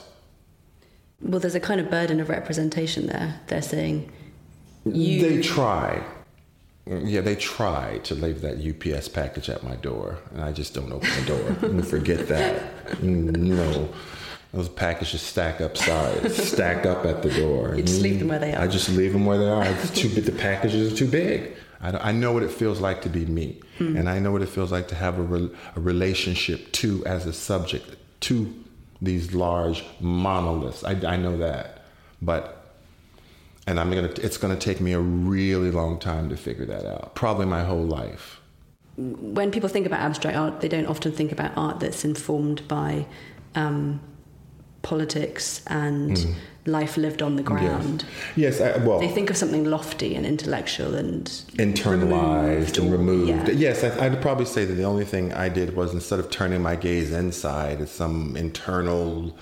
[1.22, 3.42] Well, there's a kind of burden of representation there.
[3.48, 4.12] They're saying
[4.86, 5.22] you.
[5.22, 6.04] They try.
[6.88, 10.92] Yeah, they try to leave that UPS package at my door, and I just don't
[10.92, 11.26] open the
[11.72, 11.82] door.
[11.96, 12.62] forget that.
[12.98, 13.90] Mm, No.
[14.54, 17.76] Those packages stack up sides, stack up at the door.
[17.76, 18.62] You just leave them where they are.
[18.62, 19.66] I just leave them where they are.
[19.66, 20.24] It's too big.
[20.24, 21.58] The packages are too big.
[21.82, 23.98] I, I know what it feels like to be me, Hmm.
[23.98, 27.26] and I know what it feels like to have a, re, a relationship to as
[27.26, 28.54] a subject to
[29.02, 30.86] these large monoliths.
[30.86, 31.84] I, I know that,
[32.22, 32.55] but
[33.68, 34.14] and I'm gonna.
[34.22, 37.16] It's gonna take me a really long time to figure that out.
[37.16, 38.40] Probably my whole life.
[38.98, 43.06] when people think about abstract art, they don't often think about art that's informed by
[43.56, 44.00] um,
[44.84, 48.04] politics and life lived on the ground.
[48.04, 48.40] Hmm.
[48.40, 48.62] Yes.
[48.62, 51.26] I, well, They think of something lofty and intellectual and
[51.58, 53.30] internalized and removed.
[53.30, 53.50] yeah.
[53.50, 56.62] Yes, I, I'd probably say that the only thing I did was instead of turning
[56.62, 59.38] my gaze inside at some internal,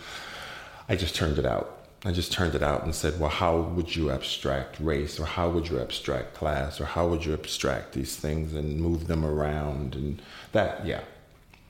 [0.90, 1.83] I just turned it out.
[2.06, 5.50] I just turned it out and said, well, how would you abstract race or how
[5.50, 9.96] would you abstract class or how would you abstract these things and move them around?
[9.96, 11.02] And that, yeah.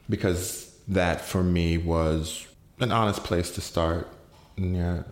[0.10, 2.48] Because that for me was
[2.80, 4.08] an honest place to start.
[4.58, 5.04] Yeah.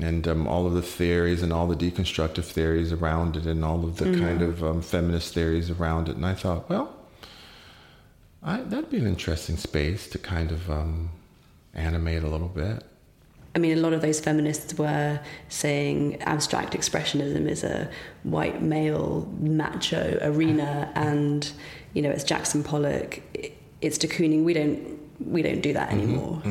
[0.00, 3.82] And um, all of the theories and all the deconstructive theories around it and all
[3.82, 6.16] of the kind of um, feminist theories around it.
[6.16, 6.94] And I thought, well,
[8.42, 11.10] I, that'd be an interesting space to kind of um,
[11.74, 12.84] animate a little bit.
[13.54, 17.90] I mean, a lot of those feminists were saying abstract expressionism is a
[18.22, 21.50] white male macho arena, and
[21.92, 23.20] you know, it's Jackson Pollock,
[23.80, 24.44] it's de Kooning.
[24.44, 26.42] We don't we don't do that anymore.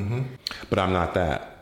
[0.70, 1.56] But I'm not that.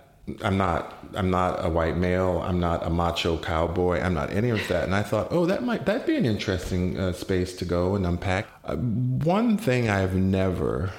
[0.44, 0.94] I'm not.
[1.14, 2.42] I'm not a white male.
[2.44, 4.02] I'm not a macho cowboy.
[4.02, 4.84] I'm not any of that.
[4.84, 8.06] And I thought, oh, that might that be an interesting uh, space to go and
[8.06, 8.48] unpack.
[8.66, 10.92] Uh, one thing I've never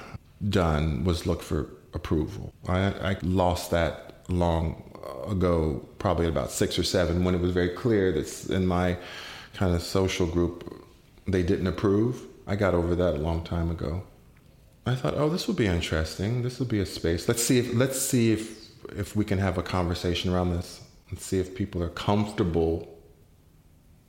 [0.47, 2.53] done was look for approval.
[2.67, 4.83] I, I lost that long
[5.27, 8.97] ago, probably about six or seven, when it was very clear that in my
[9.53, 10.85] kind of social group
[11.27, 12.25] they didn't approve.
[12.47, 14.03] I got over that a long time ago.
[14.85, 16.41] I thought, oh, this will be interesting.
[16.41, 17.27] This will be a space.
[17.27, 18.59] Let's see if let's see if
[18.95, 20.81] if we can have a conversation around this.
[21.11, 22.87] Let's see if people are comfortable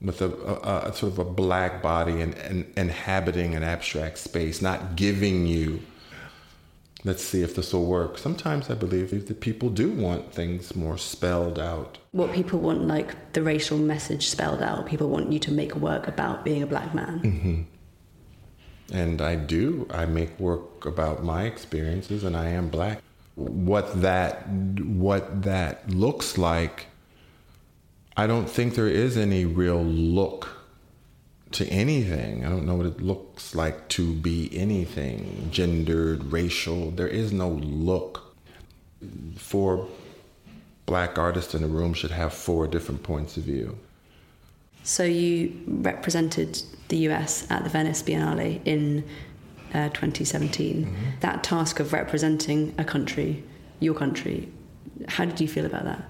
[0.00, 4.62] with a, a, a sort of a black body and, and inhabiting an abstract space,
[4.62, 5.80] not giving you.
[7.02, 8.18] Let's see if this will work.
[8.18, 11.96] Sometimes I believe that people do want things more spelled out.
[12.12, 14.86] What people want, like the racial message spelled out.
[14.86, 17.20] People want you to make work about being a black man.
[17.20, 17.62] Mm-hmm.
[18.92, 19.86] And I do.
[19.90, 23.00] I make work about my experiences, and I am black.
[23.40, 26.86] what that what that looks like,
[28.16, 30.48] I don't think there is any real look
[31.52, 32.44] to anything.
[32.44, 36.90] I don't know what it looks like to be anything, gendered, racial.
[36.90, 38.34] There is no look.
[39.36, 39.88] Four
[40.86, 43.78] black artists in a room should have four different points of view.
[44.82, 49.04] So you represented the US at the Venice Biennale in
[49.74, 50.84] uh, 2017.
[50.84, 50.94] Mm-hmm.
[51.20, 53.42] That task of representing a country,
[53.78, 54.48] your country,
[55.08, 56.02] how did you feel about that?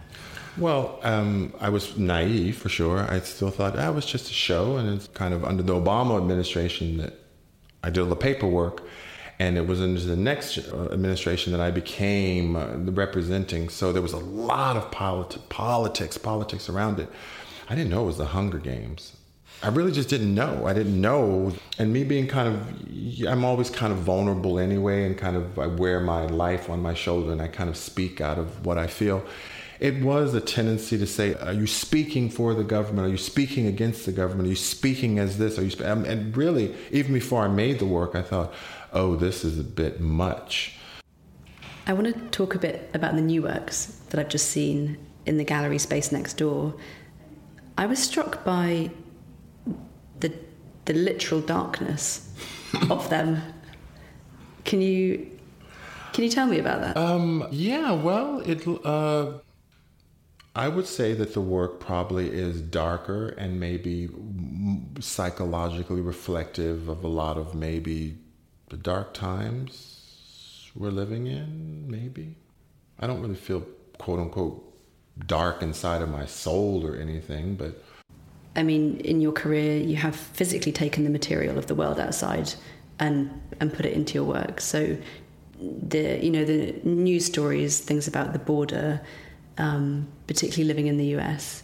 [0.58, 3.00] Well, um, I was naive for sure.
[3.10, 5.74] I still thought that ah, was just a show, and it's kind of under the
[5.74, 7.14] Obama administration that
[7.82, 8.82] I did all the paperwork,
[9.38, 13.68] and it was under the next uh, administration that I became uh, the representing.
[13.68, 17.08] So there was a lot of politi- politics, politics around it.
[17.68, 19.16] I didn't know it was the Hunger Games.
[19.62, 20.66] I really just didn't know.
[20.66, 21.52] I didn't know.
[21.78, 25.66] And me being kind of, I'm always kind of vulnerable anyway, and kind of I
[25.66, 28.86] wear my life on my shoulder and I kind of speak out of what I
[28.86, 29.24] feel.
[29.80, 33.08] It was a tendency to say, Are you speaking for the government?
[33.08, 34.46] Are you speaking against the government?
[34.46, 35.58] Are you speaking as this?
[35.58, 35.80] Are you spe-?
[35.80, 38.52] And really, even before I made the work, I thought,
[38.92, 40.74] Oh, this is a bit much.
[41.86, 45.38] I want to talk a bit about the new works that I've just seen in
[45.38, 46.74] the gallery space next door.
[47.78, 48.90] I was struck by
[50.20, 50.30] the
[50.84, 52.30] the literal darkness
[52.90, 53.40] of them.
[54.64, 55.38] Can you
[56.12, 56.98] can you tell me about that?
[56.98, 58.66] Um, yeah, well, it.
[58.84, 59.38] Uh,
[60.54, 64.08] I would say that the work probably is darker and maybe
[64.98, 68.18] psychologically reflective of a lot of maybe
[68.68, 71.88] the dark times we're living in.
[71.88, 72.36] Maybe
[72.98, 73.64] I don't really feel
[73.98, 74.66] quote unquote
[75.26, 77.82] dark inside of my soul or anything, but
[78.56, 82.54] I mean, in your career, you have physically taken the material of the world outside
[82.98, 84.60] and and put it into your work.
[84.60, 84.96] So
[85.60, 89.00] the you know the news stories, things about the border,
[89.60, 91.62] um, particularly living in the US.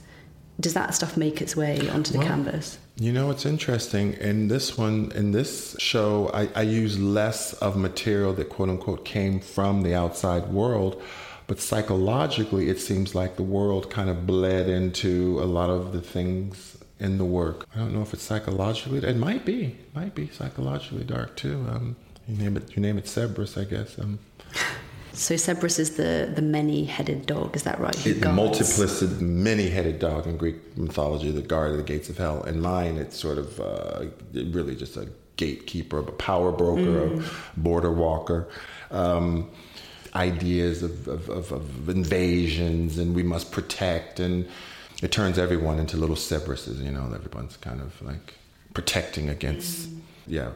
[0.59, 2.79] Does that stuff make its way onto the well, canvas?
[2.99, 4.15] You know, it's interesting.
[4.15, 9.05] In this one, in this show, I, I use less of material that quote unquote
[9.05, 11.03] came from the outside world
[11.47, 16.01] but psychologically, it seems like the world kind of bled into a lot of the
[16.01, 17.67] things in the work.
[17.75, 18.99] I don't know if it's psychologically.
[18.99, 19.65] It might be.
[19.67, 21.67] It might be psychologically dark too.
[21.71, 22.75] Um, you name it.
[22.75, 23.99] You name it Cerberus, I guess.
[23.99, 24.19] Um,
[25.17, 27.57] so Cerberus is the the many-headed dog.
[27.57, 27.95] Is that right?
[27.95, 32.43] The multiplicit, many-headed dog in Greek mythology, the guard of the gates of hell.
[32.45, 37.57] In mine, it's sort of uh, really just a gatekeeper, a power broker, mm.
[37.57, 38.49] a border walker.
[38.91, 39.51] Um,
[40.15, 44.49] ideas of, of, of, of, invasions and we must protect and
[45.03, 48.35] it turns everyone into little Cerberuses, you know, everyone's kind of like
[48.73, 50.01] protecting against, mm.
[50.27, 50.51] yeah.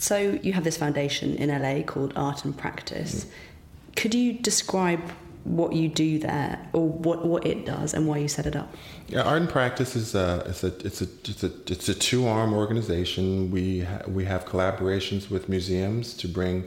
[0.00, 3.26] So you have this foundation in LA called Art and Practice.
[3.26, 3.96] Mm.
[3.96, 5.00] Could you describe
[5.44, 8.74] what you do there or what, what it does and why you set it up?
[9.08, 12.54] Yeah, Art and Practice is a, it's a, it's a, it's a, it's a two-arm
[12.54, 13.50] organization.
[13.50, 16.66] We, ha- we have collaborations with museums to bring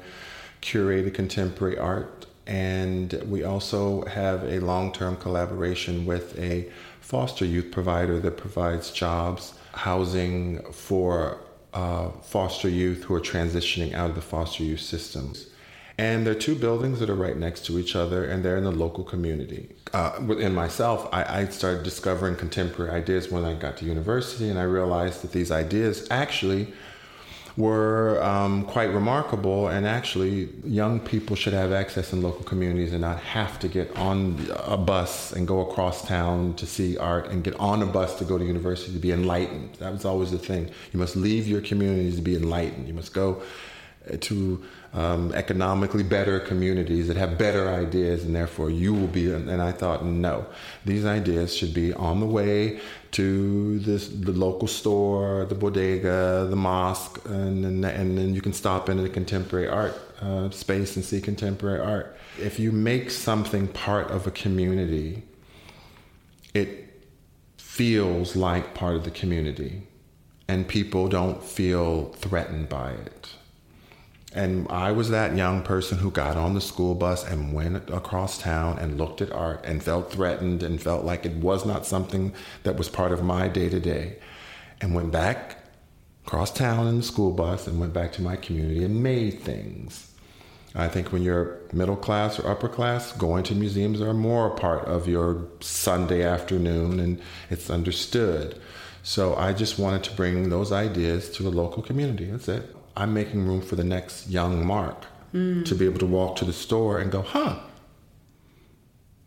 [0.62, 2.28] curated contemporary art.
[2.46, 6.70] And we also have a long term collaboration with a
[7.02, 11.40] foster youth provider that provides jobs, housing for
[11.74, 15.48] uh, foster youth who are transitioning out of the foster youth systems.
[15.98, 18.64] And there are two buildings that are right next to each other, and they're in
[18.64, 19.70] the local community.
[19.94, 24.58] Uh, within myself, I, I, started discovering contemporary ideas when I got to university, and
[24.58, 26.74] I realized that these ideas actually
[27.56, 29.68] were um, quite remarkable.
[29.68, 33.96] And actually, young people should have access in local communities and not have to get
[33.96, 38.18] on a bus and go across town to see art and get on a bus
[38.20, 39.76] to go to university to be enlightened.
[39.76, 40.70] That was always the thing.
[40.92, 42.88] You must leave your communities to be enlightened.
[42.88, 43.44] You must go
[44.20, 44.64] to
[44.94, 49.32] um, economically better communities that have better ideas, and therefore you will be.
[49.32, 50.46] And I thought, no,
[50.86, 52.82] these ideas should be on the way
[53.14, 58.54] to this, the local store, the bodega, the mosque, and, and, and then you can
[58.54, 62.18] stop into the contemporary art uh, space and see contemporary art.
[62.40, 65.24] If you make something part of a community,
[66.54, 67.02] it
[67.58, 69.88] feels like part of the community,
[70.48, 73.30] and people don't feel threatened by it.
[74.36, 78.40] And I was that young person who got on the school bus and went across
[78.40, 82.34] town and looked at art and felt threatened and felt like it was not something
[82.64, 84.18] that was part of my day to day.
[84.82, 85.58] And went back
[86.26, 90.10] across town in the school bus and went back to my community and made things.
[90.76, 94.56] I think when you're middle class or upper class, going to museums are more a
[94.56, 97.22] part of your Sunday afternoon and
[97.52, 98.60] it's understood.
[99.04, 102.26] So I just wanted to bring those ideas to the local community.
[102.26, 102.76] That's it.
[102.96, 106.54] I'm making room for the next young Mark to be able to walk to the
[106.54, 107.58] store and go, huh?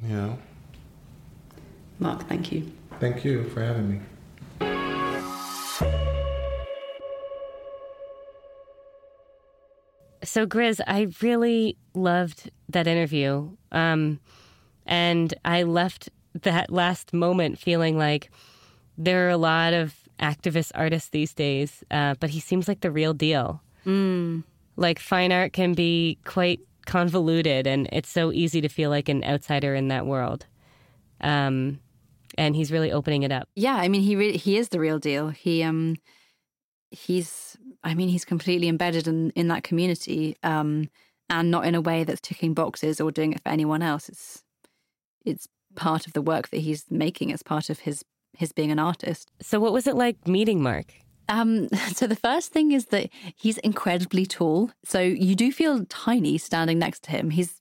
[0.00, 0.38] You know.
[1.98, 2.70] Mark, thank you.
[3.00, 4.00] Thank you for having me.
[10.22, 13.50] So, Grizz, I really loved that interview.
[13.72, 14.20] Um,
[14.86, 16.08] and I left
[16.42, 18.30] that last moment feeling like
[18.96, 22.90] there are a lot of activist artists these days, uh, but he seems like the
[22.90, 23.62] real deal.
[23.84, 24.44] Mm.
[24.76, 29.24] Like, fine art can be quite convoluted, and it's so easy to feel like an
[29.24, 30.46] outsider in that world.
[31.20, 31.80] Um,
[32.36, 33.48] and he's really opening it up.
[33.54, 35.28] Yeah, I mean, he really he is the real deal.
[35.30, 35.96] He um,
[36.90, 40.90] he's I mean, he's completely embedded in in that community, um,
[41.30, 44.08] and not in a way that's ticking boxes or doing it for anyone else.
[44.08, 44.42] It's
[45.24, 47.30] it's part of the work that he's making.
[47.30, 48.04] It's part of his
[48.36, 49.30] his being an artist.
[49.40, 50.92] So, what was it like meeting Mark?
[51.28, 54.70] Um, so the first thing is that he's incredibly tall.
[54.84, 57.30] So you do feel tiny standing next to him.
[57.30, 57.60] He's,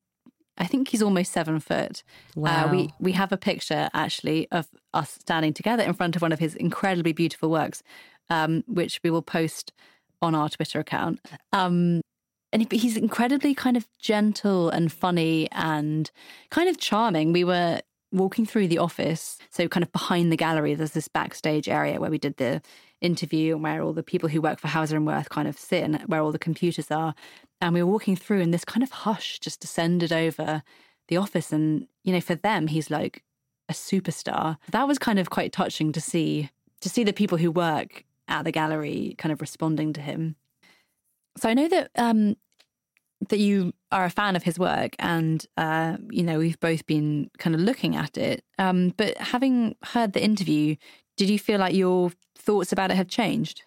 [0.58, 2.04] I think he's almost seven foot.
[2.36, 2.68] Wow.
[2.68, 6.32] Uh, we we have a picture actually of us standing together in front of one
[6.32, 7.84] of his incredibly beautiful works,
[8.30, 9.74] um, which we will post
[10.22, 11.20] on our Twitter account.
[11.52, 12.02] Um,
[12.54, 16.10] and he's incredibly kind of gentle and funny and
[16.52, 17.34] kind of charming.
[17.34, 17.82] We were
[18.18, 22.10] walking through the office, so kind of behind the gallery, there's this backstage area where
[22.10, 22.62] we did the
[23.02, 25.84] interview and where all the people who work for Hauser and Wirth kind of sit
[25.84, 27.14] and where all the computers are.
[27.62, 30.64] And we were walking through, and this kind of hush just descended over
[31.08, 31.52] the office.
[31.52, 33.24] And, you know, for them, he's like
[33.70, 34.58] a superstar.
[34.72, 36.50] That was kind of quite touching to see,
[36.82, 40.36] to see the people who work at the gallery kind of responding to him.
[41.38, 42.38] So I know that um,
[43.30, 47.30] that you are a fan of his work, and uh, you know we've both been
[47.38, 48.44] kind of looking at it.
[48.60, 50.76] Um, but having heard the interview,
[51.18, 53.64] did you feel like your thoughts about it have changed?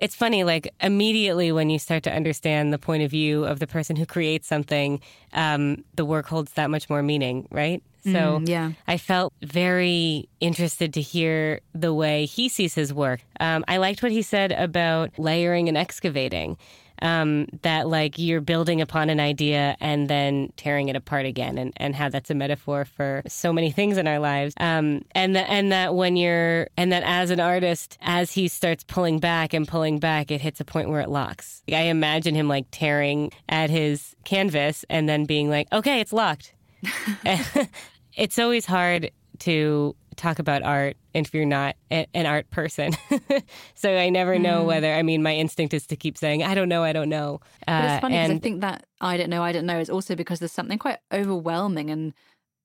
[0.00, 3.66] It's funny, like immediately when you start to understand the point of view of the
[3.66, 5.00] person who creates something,
[5.32, 7.82] um, the work holds that much more meaning, right?
[8.04, 8.72] So Mm, yeah.
[8.86, 13.20] I felt very interested to hear the way he sees his work.
[13.40, 16.56] Um, I liked what he said about layering and excavating.
[17.02, 21.72] Um, that like you're building upon an idea and then tearing it apart again, and,
[21.76, 24.54] and how that's a metaphor for so many things in our lives.
[24.58, 28.84] Um, and that and that when you're and that as an artist, as he starts
[28.84, 31.62] pulling back and pulling back, it hits a point where it locks.
[31.68, 36.54] I imagine him like tearing at his canvas and then being like, "Okay, it's locked."
[38.16, 42.92] it's always hard to talk about art and if you're not a, an art person.
[43.74, 46.68] so I never know whether, I mean, my instinct is to keep saying, I don't
[46.68, 47.40] know, I don't know.
[47.66, 49.88] But Uh, it's funny because I think that I don't know, I don't know is
[49.88, 52.12] also because there's something quite overwhelming and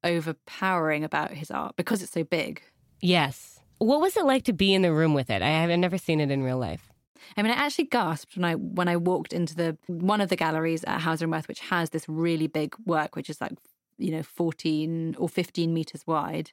[0.04, 2.62] overpowering about his art because it's so big.
[3.02, 3.60] yes.
[3.80, 5.42] What was it like to be in the room with it?
[5.42, 6.90] I have never seen it in real life.
[7.36, 10.38] I mean, I actually gasped when I when I walked into the one of the
[10.38, 13.52] galleries at Hauser and Wirth, which has this really big work, which is like
[13.98, 16.52] you know fourteen or fifteen meters wide,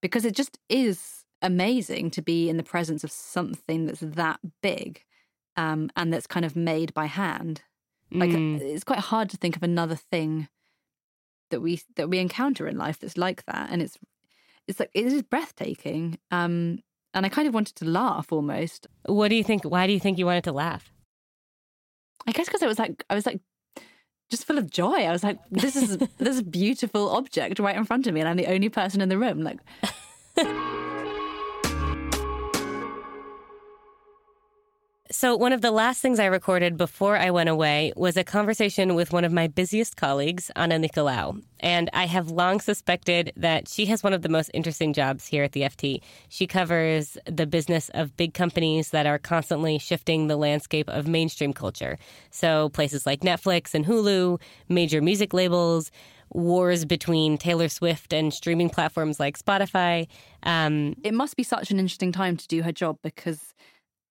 [0.00, 5.04] because it just is amazing to be in the presence of something that's that big,
[5.56, 7.62] um, and that's kind of made by hand.
[8.12, 8.60] Like Mm.
[8.60, 10.48] it's quite hard to think of another thing
[11.50, 13.98] that we that we encounter in life that's like that, and it's
[14.66, 16.18] it's like it is breathtaking.
[16.30, 16.80] Um,
[17.14, 18.86] and I kind of wanted to laugh almost.
[19.06, 19.64] What do you think?
[19.64, 20.92] Why do you think you wanted to laugh?
[22.26, 23.40] I guess because it was like I was like
[24.28, 25.04] just full of joy.
[25.04, 28.36] I was like, this is this beautiful object right in front of me, and I'm
[28.36, 29.42] the only person in the room.
[29.42, 29.58] Like,
[35.20, 38.94] So, one of the last things I recorded before I went away was a conversation
[38.94, 41.42] with one of my busiest colleagues, Anna Nicolaou.
[41.58, 45.42] And I have long suspected that she has one of the most interesting jobs here
[45.42, 46.02] at the FT.
[46.28, 51.52] She covers the business of big companies that are constantly shifting the landscape of mainstream
[51.52, 51.98] culture.
[52.30, 55.90] So, places like Netflix and Hulu, major music labels,
[56.30, 60.06] wars between Taylor Swift and streaming platforms like Spotify.
[60.44, 63.52] Um, it must be such an interesting time to do her job because,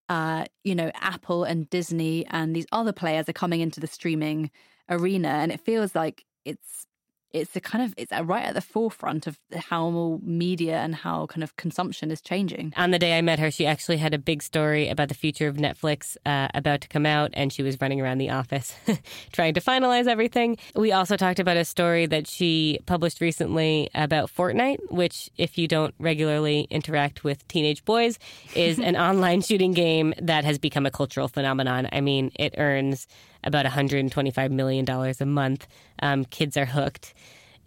[0.09, 4.51] uh, you know, Apple and Disney and these other players are coming into the streaming
[4.89, 6.85] arena, and it feels like it's
[7.33, 11.43] it's the kind of it's right at the forefront of how media and how kind
[11.43, 12.73] of consumption is changing.
[12.77, 15.47] on the day I met her, she actually had a big story about the future
[15.47, 18.75] of Netflix uh, about to come out, and she was running around the office
[19.31, 20.57] trying to finalize everything.
[20.75, 25.67] We also talked about a story that she published recently about Fortnite, which, if you
[25.67, 28.19] don't regularly interact with teenage boys,
[28.55, 31.89] is an online shooting game that has become a cultural phenomenon.
[31.91, 33.07] I mean, it earns
[33.47, 35.67] about $125 million a month.
[36.01, 37.13] Um, kids are hooked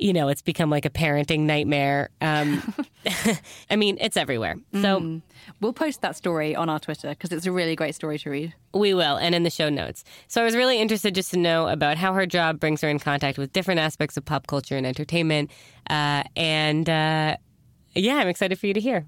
[0.00, 2.08] you know, it's become like a parenting nightmare.
[2.22, 2.74] Um,
[3.70, 4.56] I mean, it's everywhere.
[4.80, 5.20] So
[5.60, 8.54] We'll post that story on our Twitter because it's a really great story to read.
[8.72, 10.04] we will, and in the show notes.
[10.28, 12.98] So I was really interested just to know about how her job brings her in
[12.98, 15.50] contact with different aspects of pop culture and entertainment.
[15.88, 17.36] Uh, and uh,
[17.94, 19.06] yeah, I'm excited for you to hear.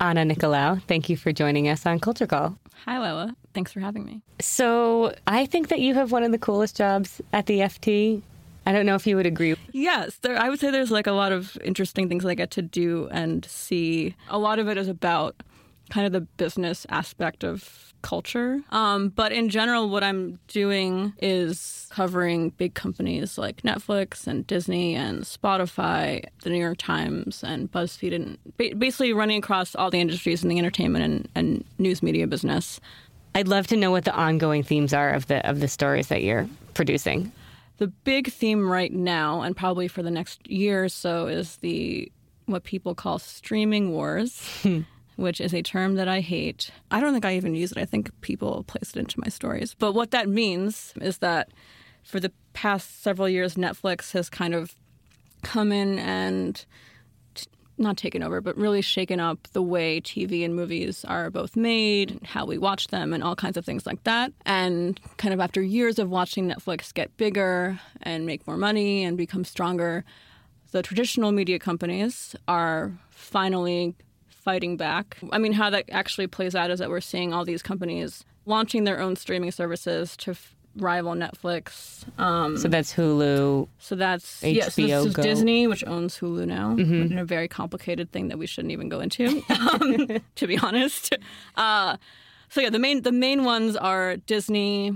[0.00, 2.58] Anna Nicolaou, thank you for joining us on Culture Call.
[2.84, 3.34] Hi, Lola.
[3.54, 4.20] Thanks for having me.
[4.40, 8.22] So I think that you have one of the coolest jobs at the FT.
[8.66, 9.56] I don't know if you would agree.
[9.72, 12.62] Yes, there, I would say there's like a lot of interesting things I get to
[12.62, 14.14] do and see.
[14.28, 15.36] A lot of it is about
[15.90, 18.60] kind of the business aspect of culture.
[18.70, 24.94] Um, but in general, what I'm doing is covering big companies like Netflix and Disney
[24.94, 30.00] and Spotify, the New York Times and BuzzFeed, and ba- basically running across all the
[30.00, 32.80] industries in the entertainment and, and news media business.
[33.34, 36.22] I'd love to know what the ongoing themes are of the of the stories that
[36.22, 37.32] you're producing.
[37.78, 42.10] The big theme right now, and probably for the next year or so, is the
[42.46, 44.48] what people call streaming wars,
[45.16, 46.70] which is a term that I hate.
[46.90, 47.78] I don't think I even use it.
[47.78, 49.74] I think people place it into my stories.
[49.74, 51.48] But what that means is that
[52.02, 54.74] for the past several years, Netflix has kind of
[55.42, 56.64] come in and
[57.34, 57.46] t-
[57.78, 62.20] not taken over, but really shaken up the way TV and movies are both made,
[62.24, 64.32] how we watch them, and all kinds of things like that.
[64.44, 69.16] And kind of after years of watching Netflix get bigger and make more money and
[69.16, 70.04] become stronger,
[70.72, 73.94] the traditional media companies are finally
[74.46, 75.16] fighting back.
[75.32, 78.84] I mean, how that actually plays out is that we're seeing all these companies launching
[78.84, 82.04] their own streaming services to f- rival Netflix.
[82.26, 83.66] Um, So that's Hulu.
[83.78, 85.22] so that's HBO this is Go.
[85.22, 89.00] Disney, which owns Hulu now, in a very complicated thing that we shouldn't even go
[89.00, 91.04] into, um, to be honest.
[91.56, 91.96] Uh,
[92.50, 94.92] so yeah, the main the main ones are Disney,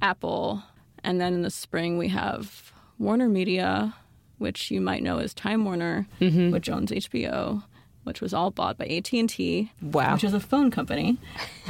[0.00, 0.62] Apple,
[1.04, 3.94] and then in the spring we have Warner Media,
[4.38, 7.62] which you might know as Time Warner, which owns HBO,
[8.10, 10.14] which was all bought by AT and T, Wow.
[10.14, 11.16] which is a phone company,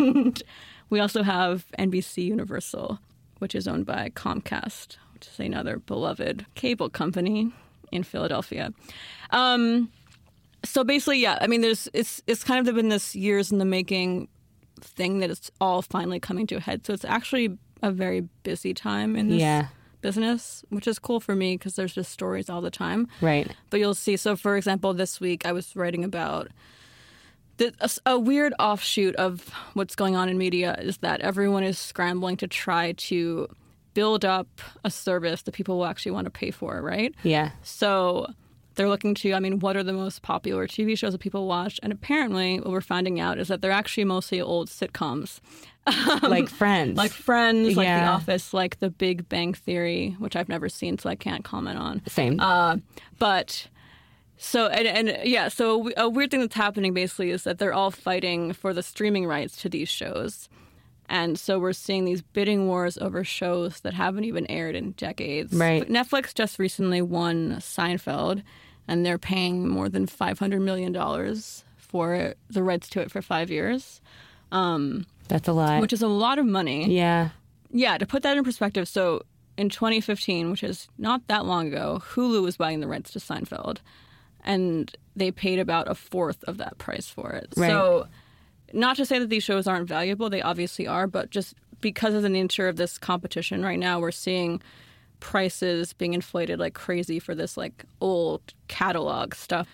[0.00, 0.42] and
[0.90, 2.98] we also have NBC Universal,
[3.38, 7.50] which is owned by Comcast, which is another beloved cable company
[7.90, 8.72] in Philadelphia.
[9.30, 9.90] Um,
[10.64, 13.64] so basically, yeah, I mean, there's it's it's kind of been this years in the
[13.64, 14.28] making
[14.80, 16.84] thing that it's all finally coming to a head.
[16.86, 19.68] So it's actually a very busy time in this Yeah.
[20.00, 23.08] Business, which is cool for me because there's just stories all the time.
[23.20, 23.50] Right.
[23.70, 24.16] But you'll see.
[24.16, 26.48] So, for example, this week I was writing about
[27.58, 31.78] the, a, a weird offshoot of what's going on in media is that everyone is
[31.78, 33.48] scrambling to try to
[33.94, 37.14] build up a service that people will actually want to pay for, right?
[37.24, 37.50] Yeah.
[37.62, 38.28] So
[38.76, 41.80] they're looking to, I mean, what are the most popular TV shows that people watch?
[41.82, 45.40] And apparently, what we're finding out is that they're actually mostly old sitcoms.
[46.22, 46.96] Like Friends.
[46.96, 51.08] Like Friends, like The Office, like The Big Bang Theory, which I've never seen, so
[51.08, 52.02] I can't comment on.
[52.06, 52.40] Same.
[52.40, 52.78] Uh,
[53.18, 53.68] but
[54.36, 57.90] so and, and yeah, so a weird thing that's happening basically is that they're all
[57.90, 60.48] fighting for the streaming rights to these shows.
[61.10, 65.54] And so we're seeing these bidding wars over shows that haven't even aired in decades.
[65.54, 65.80] Right.
[65.80, 68.42] But Netflix just recently won Seinfeld,
[68.86, 73.22] and they're paying more than five hundred million dollars for the rights to it for
[73.22, 74.02] five years,
[75.28, 75.80] that's a lot.
[75.80, 76.90] which is a lot of money.
[76.92, 77.30] yeah.
[77.70, 79.24] Yeah, to put that in perspective, so
[79.58, 83.78] in 2015, which is not that long ago, Hulu was buying the rights to Seinfeld,
[84.42, 87.52] and they paid about a fourth of that price for it.
[87.56, 87.68] Right.
[87.68, 88.06] So,
[88.72, 92.22] not to say that these shows aren't valuable, they obviously are, but just because of
[92.22, 94.62] the nature of this competition right now, we're seeing
[95.20, 99.68] prices being inflated like crazy for this like old catalog stuff.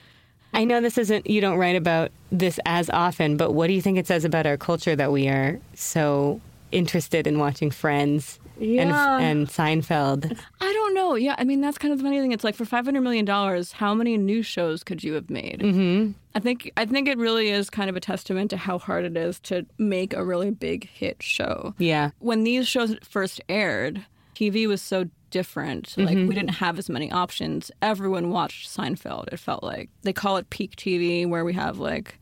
[0.55, 3.83] I know this isn't, you don't write about this as often, but what do you
[3.83, 6.41] think it says about our culture that we are so
[6.73, 8.83] interested in watching Friends Yeah.
[9.19, 10.37] and, and Seinfeld?
[10.61, 11.15] I don't know.
[11.17, 12.33] Yeah, I mean that's kind of the funny thing.
[12.33, 15.61] It's like for five hundred million dollars, how many new shows could you have made?
[15.61, 16.13] Mm-hmm.
[16.35, 19.17] I think I think it really is kind of a testament to how hard it
[19.17, 21.75] is to make a really big hit show.
[21.79, 22.11] Yeah.
[22.19, 25.95] When these shows first aired, TV was so different.
[25.99, 26.28] Like mm-hmm.
[26.28, 27.68] we didn't have as many options.
[27.82, 29.32] Everyone watched Seinfeld.
[29.32, 32.20] It felt like they call it peak TV, where we have like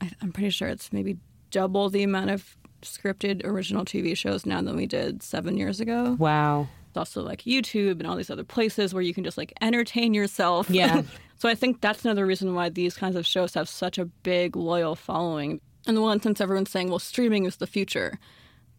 [0.00, 1.18] I, I'm pretty sure it's maybe
[1.52, 6.16] double the amount of scripted original TV shows now than we did seven years ago.
[6.18, 6.66] Wow.
[6.88, 10.12] It's also like YouTube and all these other places where you can just like entertain
[10.12, 10.68] yourself.
[10.68, 11.02] Yeah.
[11.38, 14.56] so I think that's another reason why these kinds of shows have such a big
[14.56, 15.60] loyal following.
[15.86, 18.18] In the one sense, everyone's saying, well, streaming is the future,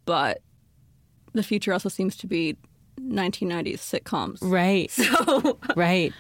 [0.04, 0.42] but
[1.32, 2.58] the future also seems to be
[3.08, 4.38] 1990s sitcoms.
[4.42, 4.92] Right.
[5.00, 6.14] So, right.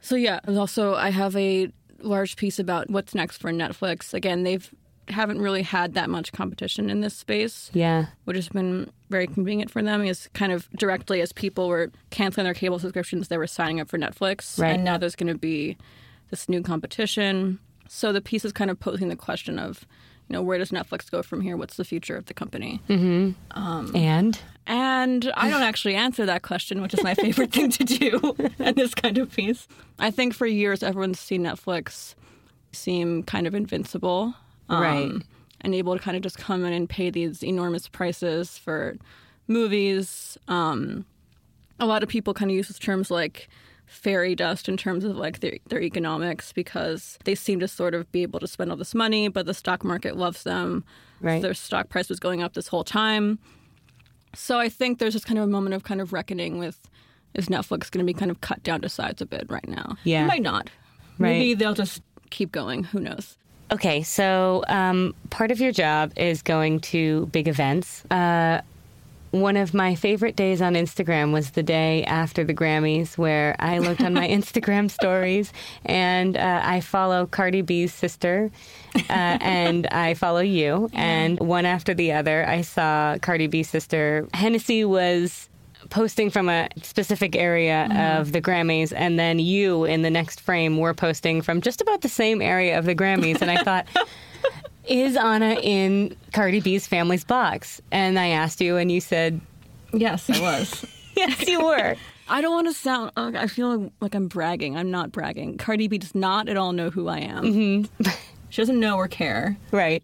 [0.00, 0.40] so yeah.
[0.48, 1.70] Also I have a
[2.00, 4.14] large piece about what's next for Netflix.
[4.14, 4.70] Again, they've
[5.08, 7.70] haven't really had that much competition in this space.
[7.72, 8.06] Yeah.
[8.24, 12.44] which has been very convenient for them is kind of directly as people were canceling
[12.44, 14.58] their cable subscriptions, they were signing up for Netflix.
[14.58, 14.74] Right.
[14.74, 15.76] And now there's going to be
[16.30, 17.60] this new competition.
[17.88, 19.86] So the piece is kind of posing the question of,
[20.28, 21.56] you know, where does Netflix go from here?
[21.56, 22.80] What's the future of the company?
[23.94, 28.36] And And I don't actually answer that question, which is my favorite thing to do
[28.58, 29.68] in this kind of piece.
[29.98, 32.14] I think for years everyone's seen Netflix
[32.72, 34.34] seem kind of invincible.
[34.68, 35.12] um, Right.
[35.62, 38.96] And able to kind of just come in and pay these enormous prices for
[39.48, 40.36] movies.
[40.48, 41.06] Um,
[41.80, 43.48] a lot of people kind of use these terms like
[43.86, 48.10] fairy dust in terms of like their, their economics because they seem to sort of
[48.12, 50.84] be able to spend all this money, but the stock market loves them.
[51.20, 51.40] Right.
[51.40, 53.38] Their stock price was going up this whole time.
[54.34, 56.78] So I think there's just kind of a moment of kind of reckoning with
[57.34, 59.96] is Netflix going to be kind of cut down to size a bit right now?
[60.04, 60.24] Yeah.
[60.24, 60.70] It might not.
[61.18, 61.30] Right.
[61.30, 62.84] Maybe they'll just keep going.
[62.84, 63.36] Who knows?
[63.70, 68.04] Okay, so um, part of your job is going to big events.
[68.10, 68.60] Uh,
[69.30, 73.78] one of my favorite days on Instagram was the day after the Grammys, where I
[73.78, 75.52] looked on my Instagram stories
[75.84, 78.50] and uh, I follow Cardi B's sister
[78.94, 80.88] uh, and I follow you.
[80.92, 84.28] And one after the other, I saw Cardi B's sister.
[84.34, 85.48] Hennessy was
[85.90, 90.78] posting from a specific area of the Grammys, and then you in the next frame
[90.78, 93.40] were posting from just about the same area of the Grammys.
[93.40, 93.86] And I thought,
[94.86, 97.80] is Anna in Cardi B's family's box?
[97.90, 99.40] And I asked you, and you said,
[99.92, 100.84] Yes, I was.
[101.16, 101.96] yes, you were.
[102.28, 103.12] I don't want to sound.
[103.16, 104.76] uh, I feel like I'm bragging.
[104.76, 105.58] I'm not bragging.
[105.58, 107.44] Cardi B does not at all know who I am.
[107.44, 108.10] Mm-hmm.
[108.50, 109.56] she doesn't know or care.
[109.70, 110.02] right.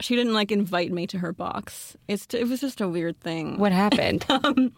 [0.00, 1.96] She didn't like invite me to her box.
[2.06, 3.58] It's it was just a weird thing.
[3.58, 4.24] What happened?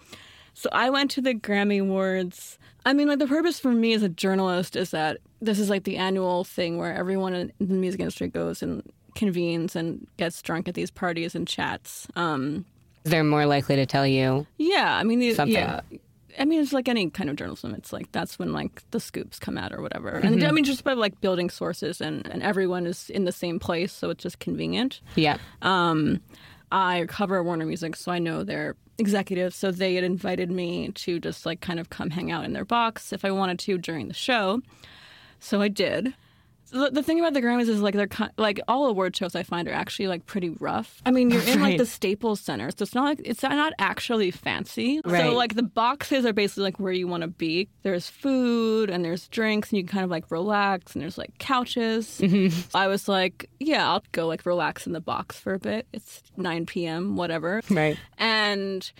[0.55, 2.59] So I went to the Grammy Awards.
[2.85, 5.85] I mean, like the purpose for me as a journalist is that this is like
[5.85, 8.83] the annual thing where everyone in the music industry goes and
[9.15, 12.07] convenes and gets drunk at these parties and chats.
[12.17, 12.65] Um,
[13.05, 14.47] They're more likely to tell you.
[14.59, 15.55] yeah, I mean, the, Something.
[15.57, 15.81] yeah.
[16.39, 17.75] I mean, it's like any kind of journalism.
[17.75, 20.11] It's like that's when like the scoops come out or whatever.
[20.11, 23.59] And I mean, just by like building sources and, and everyone is in the same
[23.59, 25.01] place, so it's just convenient.
[25.17, 25.39] Yeah.
[25.61, 26.21] Um,
[26.71, 29.57] I cover Warner Music, so I know their executives.
[29.57, 32.65] So they had invited me to just like kind of come hang out in their
[32.65, 34.63] box if I wanted to during the show.
[35.41, 36.15] So I did.
[36.71, 39.43] The, the thing about the Grammys is like they're ki- like all award shows I
[39.43, 41.03] find are actually like pretty rough.
[41.05, 44.31] I mean, you're in like the Staples Center, so it's not like it's not actually
[44.31, 45.01] fancy.
[45.05, 45.25] Right.
[45.25, 47.69] So like the boxes are basically like where you want to be.
[47.83, 50.95] There's food and there's drinks, and you can kind of like relax.
[50.95, 52.21] And there's like couches.
[52.21, 52.77] Mm-hmm.
[52.77, 55.87] I was like, yeah, I'll go like relax in the box for a bit.
[55.93, 57.17] It's 9 p.m.
[57.17, 57.63] Whatever.
[57.71, 57.99] Right.
[58.19, 58.91] And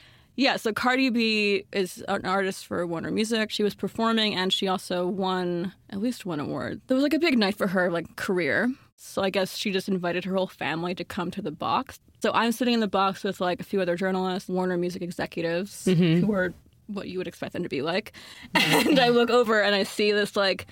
[0.41, 3.51] yeah, so Cardi B is an artist for Warner Music.
[3.51, 6.81] She was performing and she also won at least one award.
[6.87, 8.73] There was like a big night for her like career.
[8.97, 12.01] So I guess she just invited her whole family to come to the box.
[12.23, 15.85] So I'm sitting in the box with like a few other journalists, Warner Music executives
[15.85, 16.25] mm-hmm.
[16.25, 16.55] who are
[16.87, 18.13] what you would expect them to be like.
[18.55, 20.67] And I look over and I see this like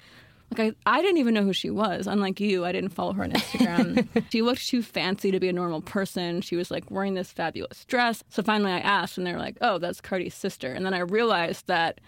[0.57, 2.07] like I, I didn't even know who she was.
[2.07, 4.09] Unlike you, I didn't follow her on Instagram.
[4.31, 6.41] she looked too fancy to be a normal person.
[6.41, 8.25] She was like wearing this fabulous dress.
[8.31, 11.67] So finally I asked and they're like, "Oh, that's Cardi's sister." And then I realized
[11.67, 12.01] that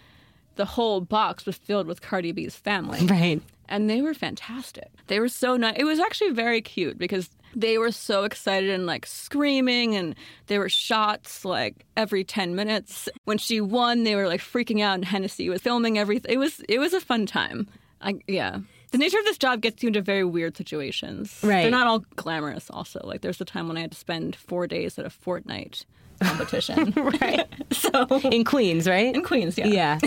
[0.57, 3.01] the whole box was filled with Cardi B's family.
[3.11, 3.43] Right.
[3.68, 4.88] And they were fantastic.
[5.07, 5.76] They were so nice.
[5.78, 10.16] It was actually very cute because they were so excited and like screaming and
[10.49, 13.09] there were shots like every 10 minutes.
[13.24, 16.32] When she won, they were like freaking out and Hennessy was filming everything.
[16.32, 17.68] It was it was a fun time.
[18.01, 18.59] I, yeah.
[18.92, 21.38] The nature of this job gets you into very weird situations.
[21.42, 21.62] Right.
[21.62, 23.01] They're not all glamorous also.
[23.05, 25.84] Like there's a time when I had to spend 4 days at a fortnight
[26.22, 26.92] competition.
[26.96, 27.46] Right.
[27.72, 29.14] so In Queens, right?
[29.14, 29.66] in Queens, yeah.
[29.66, 29.98] Yeah.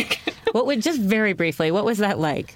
[0.51, 2.55] what would just very briefly, what was that like?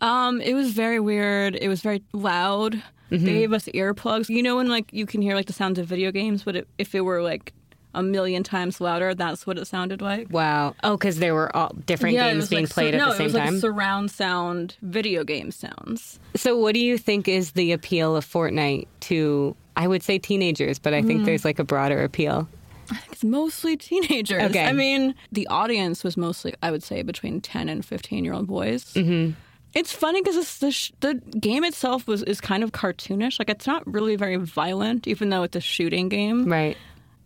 [0.00, 1.56] Um, it was very weird.
[1.56, 2.82] It was very loud.
[3.10, 4.28] They gave us earplugs.
[4.28, 6.68] You know when like you can hear like the sounds of video games, but it,
[6.78, 7.52] if it were like
[7.94, 10.28] a million times louder, that's what it sounded like.
[10.30, 10.74] Wow.
[10.84, 13.12] Oh, because there were all different it games being like played sur- at no, the
[13.16, 13.52] same it was time.
[13.54, 16.20] like surround sound video game sounds.
[16.36, 20.78] so, what do you think is the appeal of Fortnite to, I would say teenagers,
[20.78, 21.06] but I Mm.
[21.06, 22.48] think there's like a broader appeal.
[22.90, 24.42] I think it's mostly teenagers.
[24.50, 24.64] Okay.
[24.64, 28.46] I mean, the audience was mostly, I would say, between ten and fifteen year old
[28.48, 28.84] boys.
[28.94, 29.32] Mm-hmm.
[29.72, 33.38] It's funny because the sh- the game itself was is kind of cartoonish.
[33.38, 36.46] Like it's not really very violent, even though it's a shooting game.
[36.46, 36.76] Right.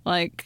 [0.05, 0.45] like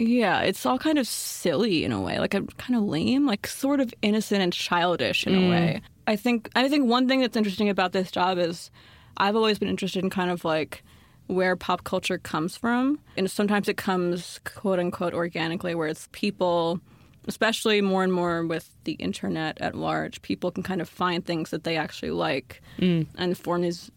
[0.00, 3.80] yeah it's all kind of silly in a way like kind of lame like sort
[3.80, 5.50] of innocent and childish in a mm.
[5.50, 8.70] way i think i think one thing that's interesting about this job is
[9.18, 10.82] i've always been interested in kind of like
[11.26, 16.80] where pop culture comes from and sometimes it comes quote unquote organically where it's people
[17.28, 21.50] especially more and more with the internet at large people can kind of find things
[21.50, 23.06] that they actually like mm.
[23.16, 23.90] and form these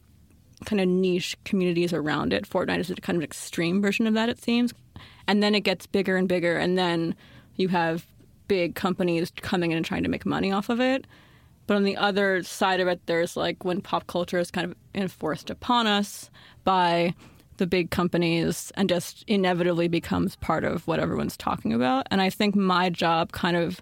[0.63, 2.47] kind of niche communities around it.
[2.47, 4.73] Fortnite is a kind of extreme version of that, it seems.
[5.27, 7.15] And then it gets bigger and bigger, and then
[7.55, 8.05] you have
[8.47, 11.07] big companies coming in and trying to make money off of it.
[11.65, 14.75] But on the other side of it, there's like when pop culture is kind of
[14.93, 16.29] enforced upon us
[16.63, 17.13] by
[17.57, 22.07] the big companies and just inevitably becomes part of what everyone's talking about.
[22.11, 23.81] And I think my job kind of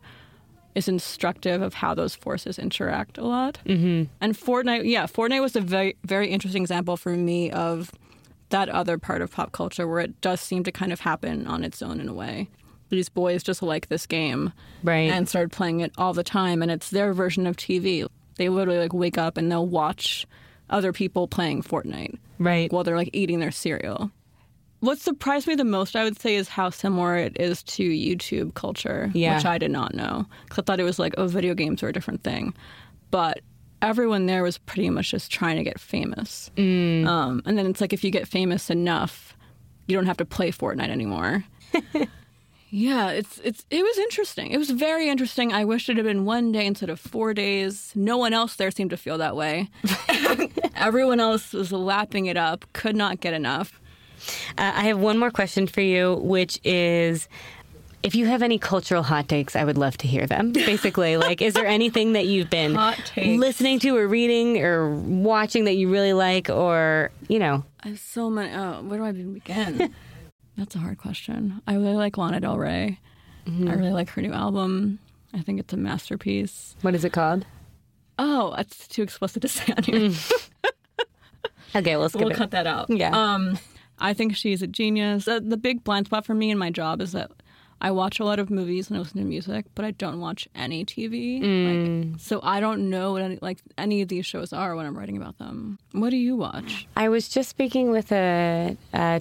[0.75, 3.59] is instructive of how those forces interact a lot.
[3.65, 4.11] Mm-hmm.
[4.21, 7.91] And Fortnite, yeah, Fortnite was a very, very interesting example for me of
[8.51, 11.63] that other part of pop culture where it does seem to kind of happen on
[11.63, 12.47] its own in a way.
[12.89, 15.11] These boys just like this game, Right.
[15.11, 18.05] And started playing it all the time, and it's their version of TV.
[18.35, 20.25] They literally like wake up and they'll watch
[20.69, 22.71] other people playing Fortnite Right.
[22.71, 24.11] while they're like eating their cereal.
[24.79, 28.55] What surprised me the most, I would say, is how similar it is to YouTube
[28.55, 29.35] culture, Yeah.
[29.35, 30.25] which I did not know.
[30.43, 32.53] Because I thought it was like, oh, video games are a different thing.
[33.11, 33.41] But
[33.81, 36.51] everyone there was pretty much just trying to get famous.
[37.07, 39.35] Um, and then it's like, if you get famous enough,
[39.87, 41.43] you don't have to play Fortnite anymore.
[42.69, 44.51] yeah, it's it's it was interesting.
[44.51, 45.51] It was very interesting.
[45.53, 47.91] I wish it had been one day instead of four days.
[47.95, 49.69] No one else there seemed to feel that way.
[50.75, 53.79] Everyone else was lapping it up, could not get enough.
[54.57, 57.27] Uh, I have one more question for you, which is
[58.03, 60.51] if you have any cultural hot takes, I would love to hear them.
[60.51, 62.77] Basically, like, is there anything that you've been
[63.15, 67.99] listening to or reading or watching that you really like, or, you know, I have
[67.99, 68.53] so many.
[68.53, 69.93] Oh, where do I even begin?
[70.57, 71.61] That's a hard question.
[71.65, 72.99] I really like Lana Del Rey.
[73.47, 74.99] I really like her new album.
[75.33, 76.75] I think it's a masterpiece.
[76.81, 77.45] what is it called?
[78.19, 80.11] Oh, it's too explicit to say on here.
[81.73, 82.89] Okay, we'll we'll cut that out.
[82.89, 83.11] Yeah.
[83.11, 83.57] Um,
[83.97, 85.25] I think she's a genius.
[85.25, 87.31] The, the big blind spot for me in my job is that
[87.81, 90.47] I watch a lot of movies and I listen to music, but I don't watch
[90.53, 91.41] any TV.
[91.41, 92.11] Mm.
[92.11, 94.95] Like, so I don't know what any, like any of these shows are when I'm
[94.95, 95.79] writing about them.
[95.91, 96.87] What do you watch?
[96.95, 98.77] I was just speaking with a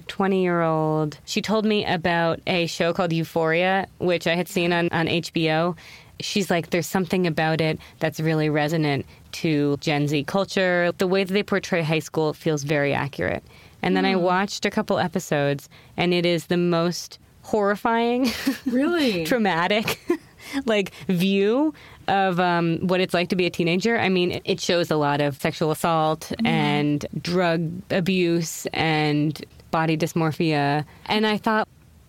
[0.07, 1.17] 20 year old.
[1.25, 5.75] She told me about a show called Euphoria, which I had seen on, on HBO.
[6.19, 10.91] She's like, there's something about it that's really resonant to Gen Z culture.
[10.99, 13.43] The way that they portray high school feels very accurate.
[13.81, 18.29] And then I watched a couple episodes, and it is the most horrifying,
[18.65, 19.25] Really?
[19.25, 19.99] traumatic,
[20.65, 21.73] like view
[22.07, 23.97] of um, what it's like to be a teenager.
[23.97, 30.85] I mean, it- shows a lot of sexual assault and drug abuse and body dysmorphia.
[31.05, 31.67] And I thought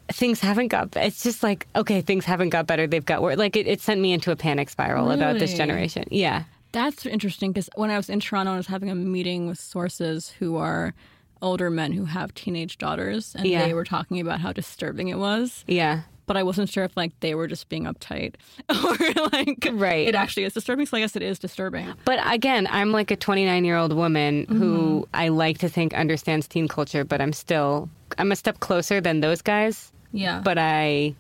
[0.09, 0.95] things haven't got.
[0.97, 2.87] It's just like okay, things haven't got better.
[2.87, 3.37] They've got worse.
[3.39, 6.05] Like it, it sent me into a panic spiral about this generation.
[6.11, 6.45] Yeah.
[6.73, 9.61] That's interesting because when I was in Toronto, and I was having a meeting with
[9.61, 10.95] sources who are
[11.43, 13.67] older men who have teenage daughters, and Yeah.
[13.67, 15.65] they were talking about how disturbing it was.
[15.67, 16.03] Yeah.
[16.27, 18.37] But I wasn't sure if like they were just being uptight
[18.71, 20.07] or like Right.
[20.07, 20.87] it actually is disturbing.
[20.87, 21.93] So I guess it is disturbing.
[22.05, 25.11] But again, I'm like a 29 year old woman who mm-hmm.
[25.13, 29.21] I like to think understands teen culture, but I'm still I'm a step closer than
[29.21, 29.93] those guys.
[30.13, 30.41] Yeah.
[30.45, 31.17] But I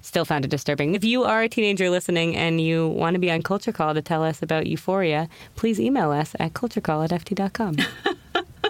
[0.00, 0.94] still found it disturbing.
[0.94, 4.00] If you are a teenager listening and you want to be on Culture Call to
[4.02, 7.76] tell us about Euphoria, please email us at culturecall at ft.com.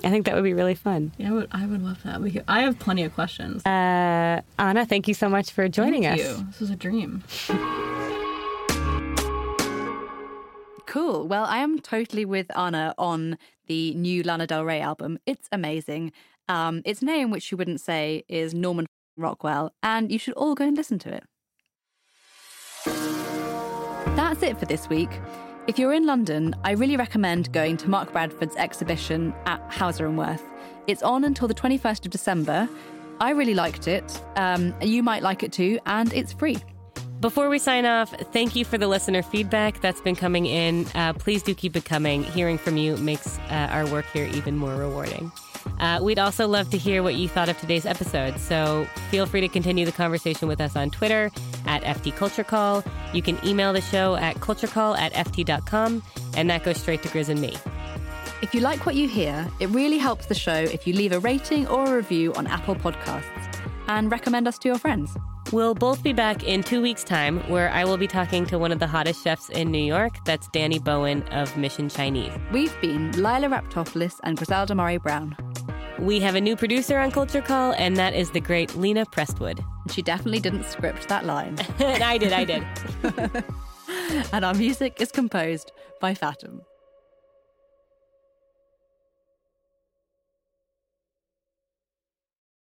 [0.05, 1.13] I think that would be really fun.
[1.19, 2.21] yeah, I would, I would love that.
[2.21, 3.65] We could, I have plenty of questions.
[3.67, 6.39] Uh, Anna, thank you so much for joining Thank us.
[6.39, 6.47] you.
[6.47, 7.23] This was a dream.
[10.87, 11.29] Cool.
[11.29, 13.37] Well, I am totally with Anna on
[13.67, 15.19] the new Lana Del Rey album.
[15.27, 16.13] It's amazing.
[16.49, 18.87] Um, its name, which you wouldn't say, is Norman
[19.17, 21.25] Rockwell, and you should all go and listen to it.
[24.17, 25.11] That's it for this week.
[25.69, 30.17] If you're in London, I really recommend going to Mark Bradford's exhibition at Hauser and
[30.17, 30.43] Wirth.
[30.87, 32.67] It's on until the 21st of December.
[33.21, 34.19] I really liked it.
[34.37, 36.57] Um, you might like it too, and it's free.
[37.21, 40.87] Before we sign off, thank you for the listener feedback that's been coming in.
[40.95, 42.25] Uh, please do keep it coming.
[42.25, 45.31] Hearing from you makes uh, our work here even more rewarding.
[45.81, 49.41] Uh, we'd also love to hear what you thought of today's episode, so feel free
[49.41, 51.31] to continue the conversation with us on Twitter
[51.67, 52.83] at FT Culture Call.
[53.13, 56.03] You can email the show at culturecall at ft.com,
[56.37, 57.57] and that goes straight to Grizz and me.
[58.41, 61.19] If you like what you hear, it really helps the show if you leave a
[61.19, 65.17] rating or a review on Apple Podcasts and recommend us to your friends.
[65.51, 68.71] We'll both be back in two weeks' time, where I will be talking to one
[68.71, 70.23] of the hottest chefs in New York.
[70.25, 72.33] That's Danny Bowien of Mission Chinese.
[72.53, 75.35] We've been Lilah Raptopoulos and Griselda Murray Brown.
[75.99, 79.61] We have a new producer on Culture Call, and that is the great Lena Prestwood.
[79.91, 81.57] She definitely didn't script that line.
[81.81, 82.65] I did, I did.
[84.33, 86.63] and our music is composed by Fatum.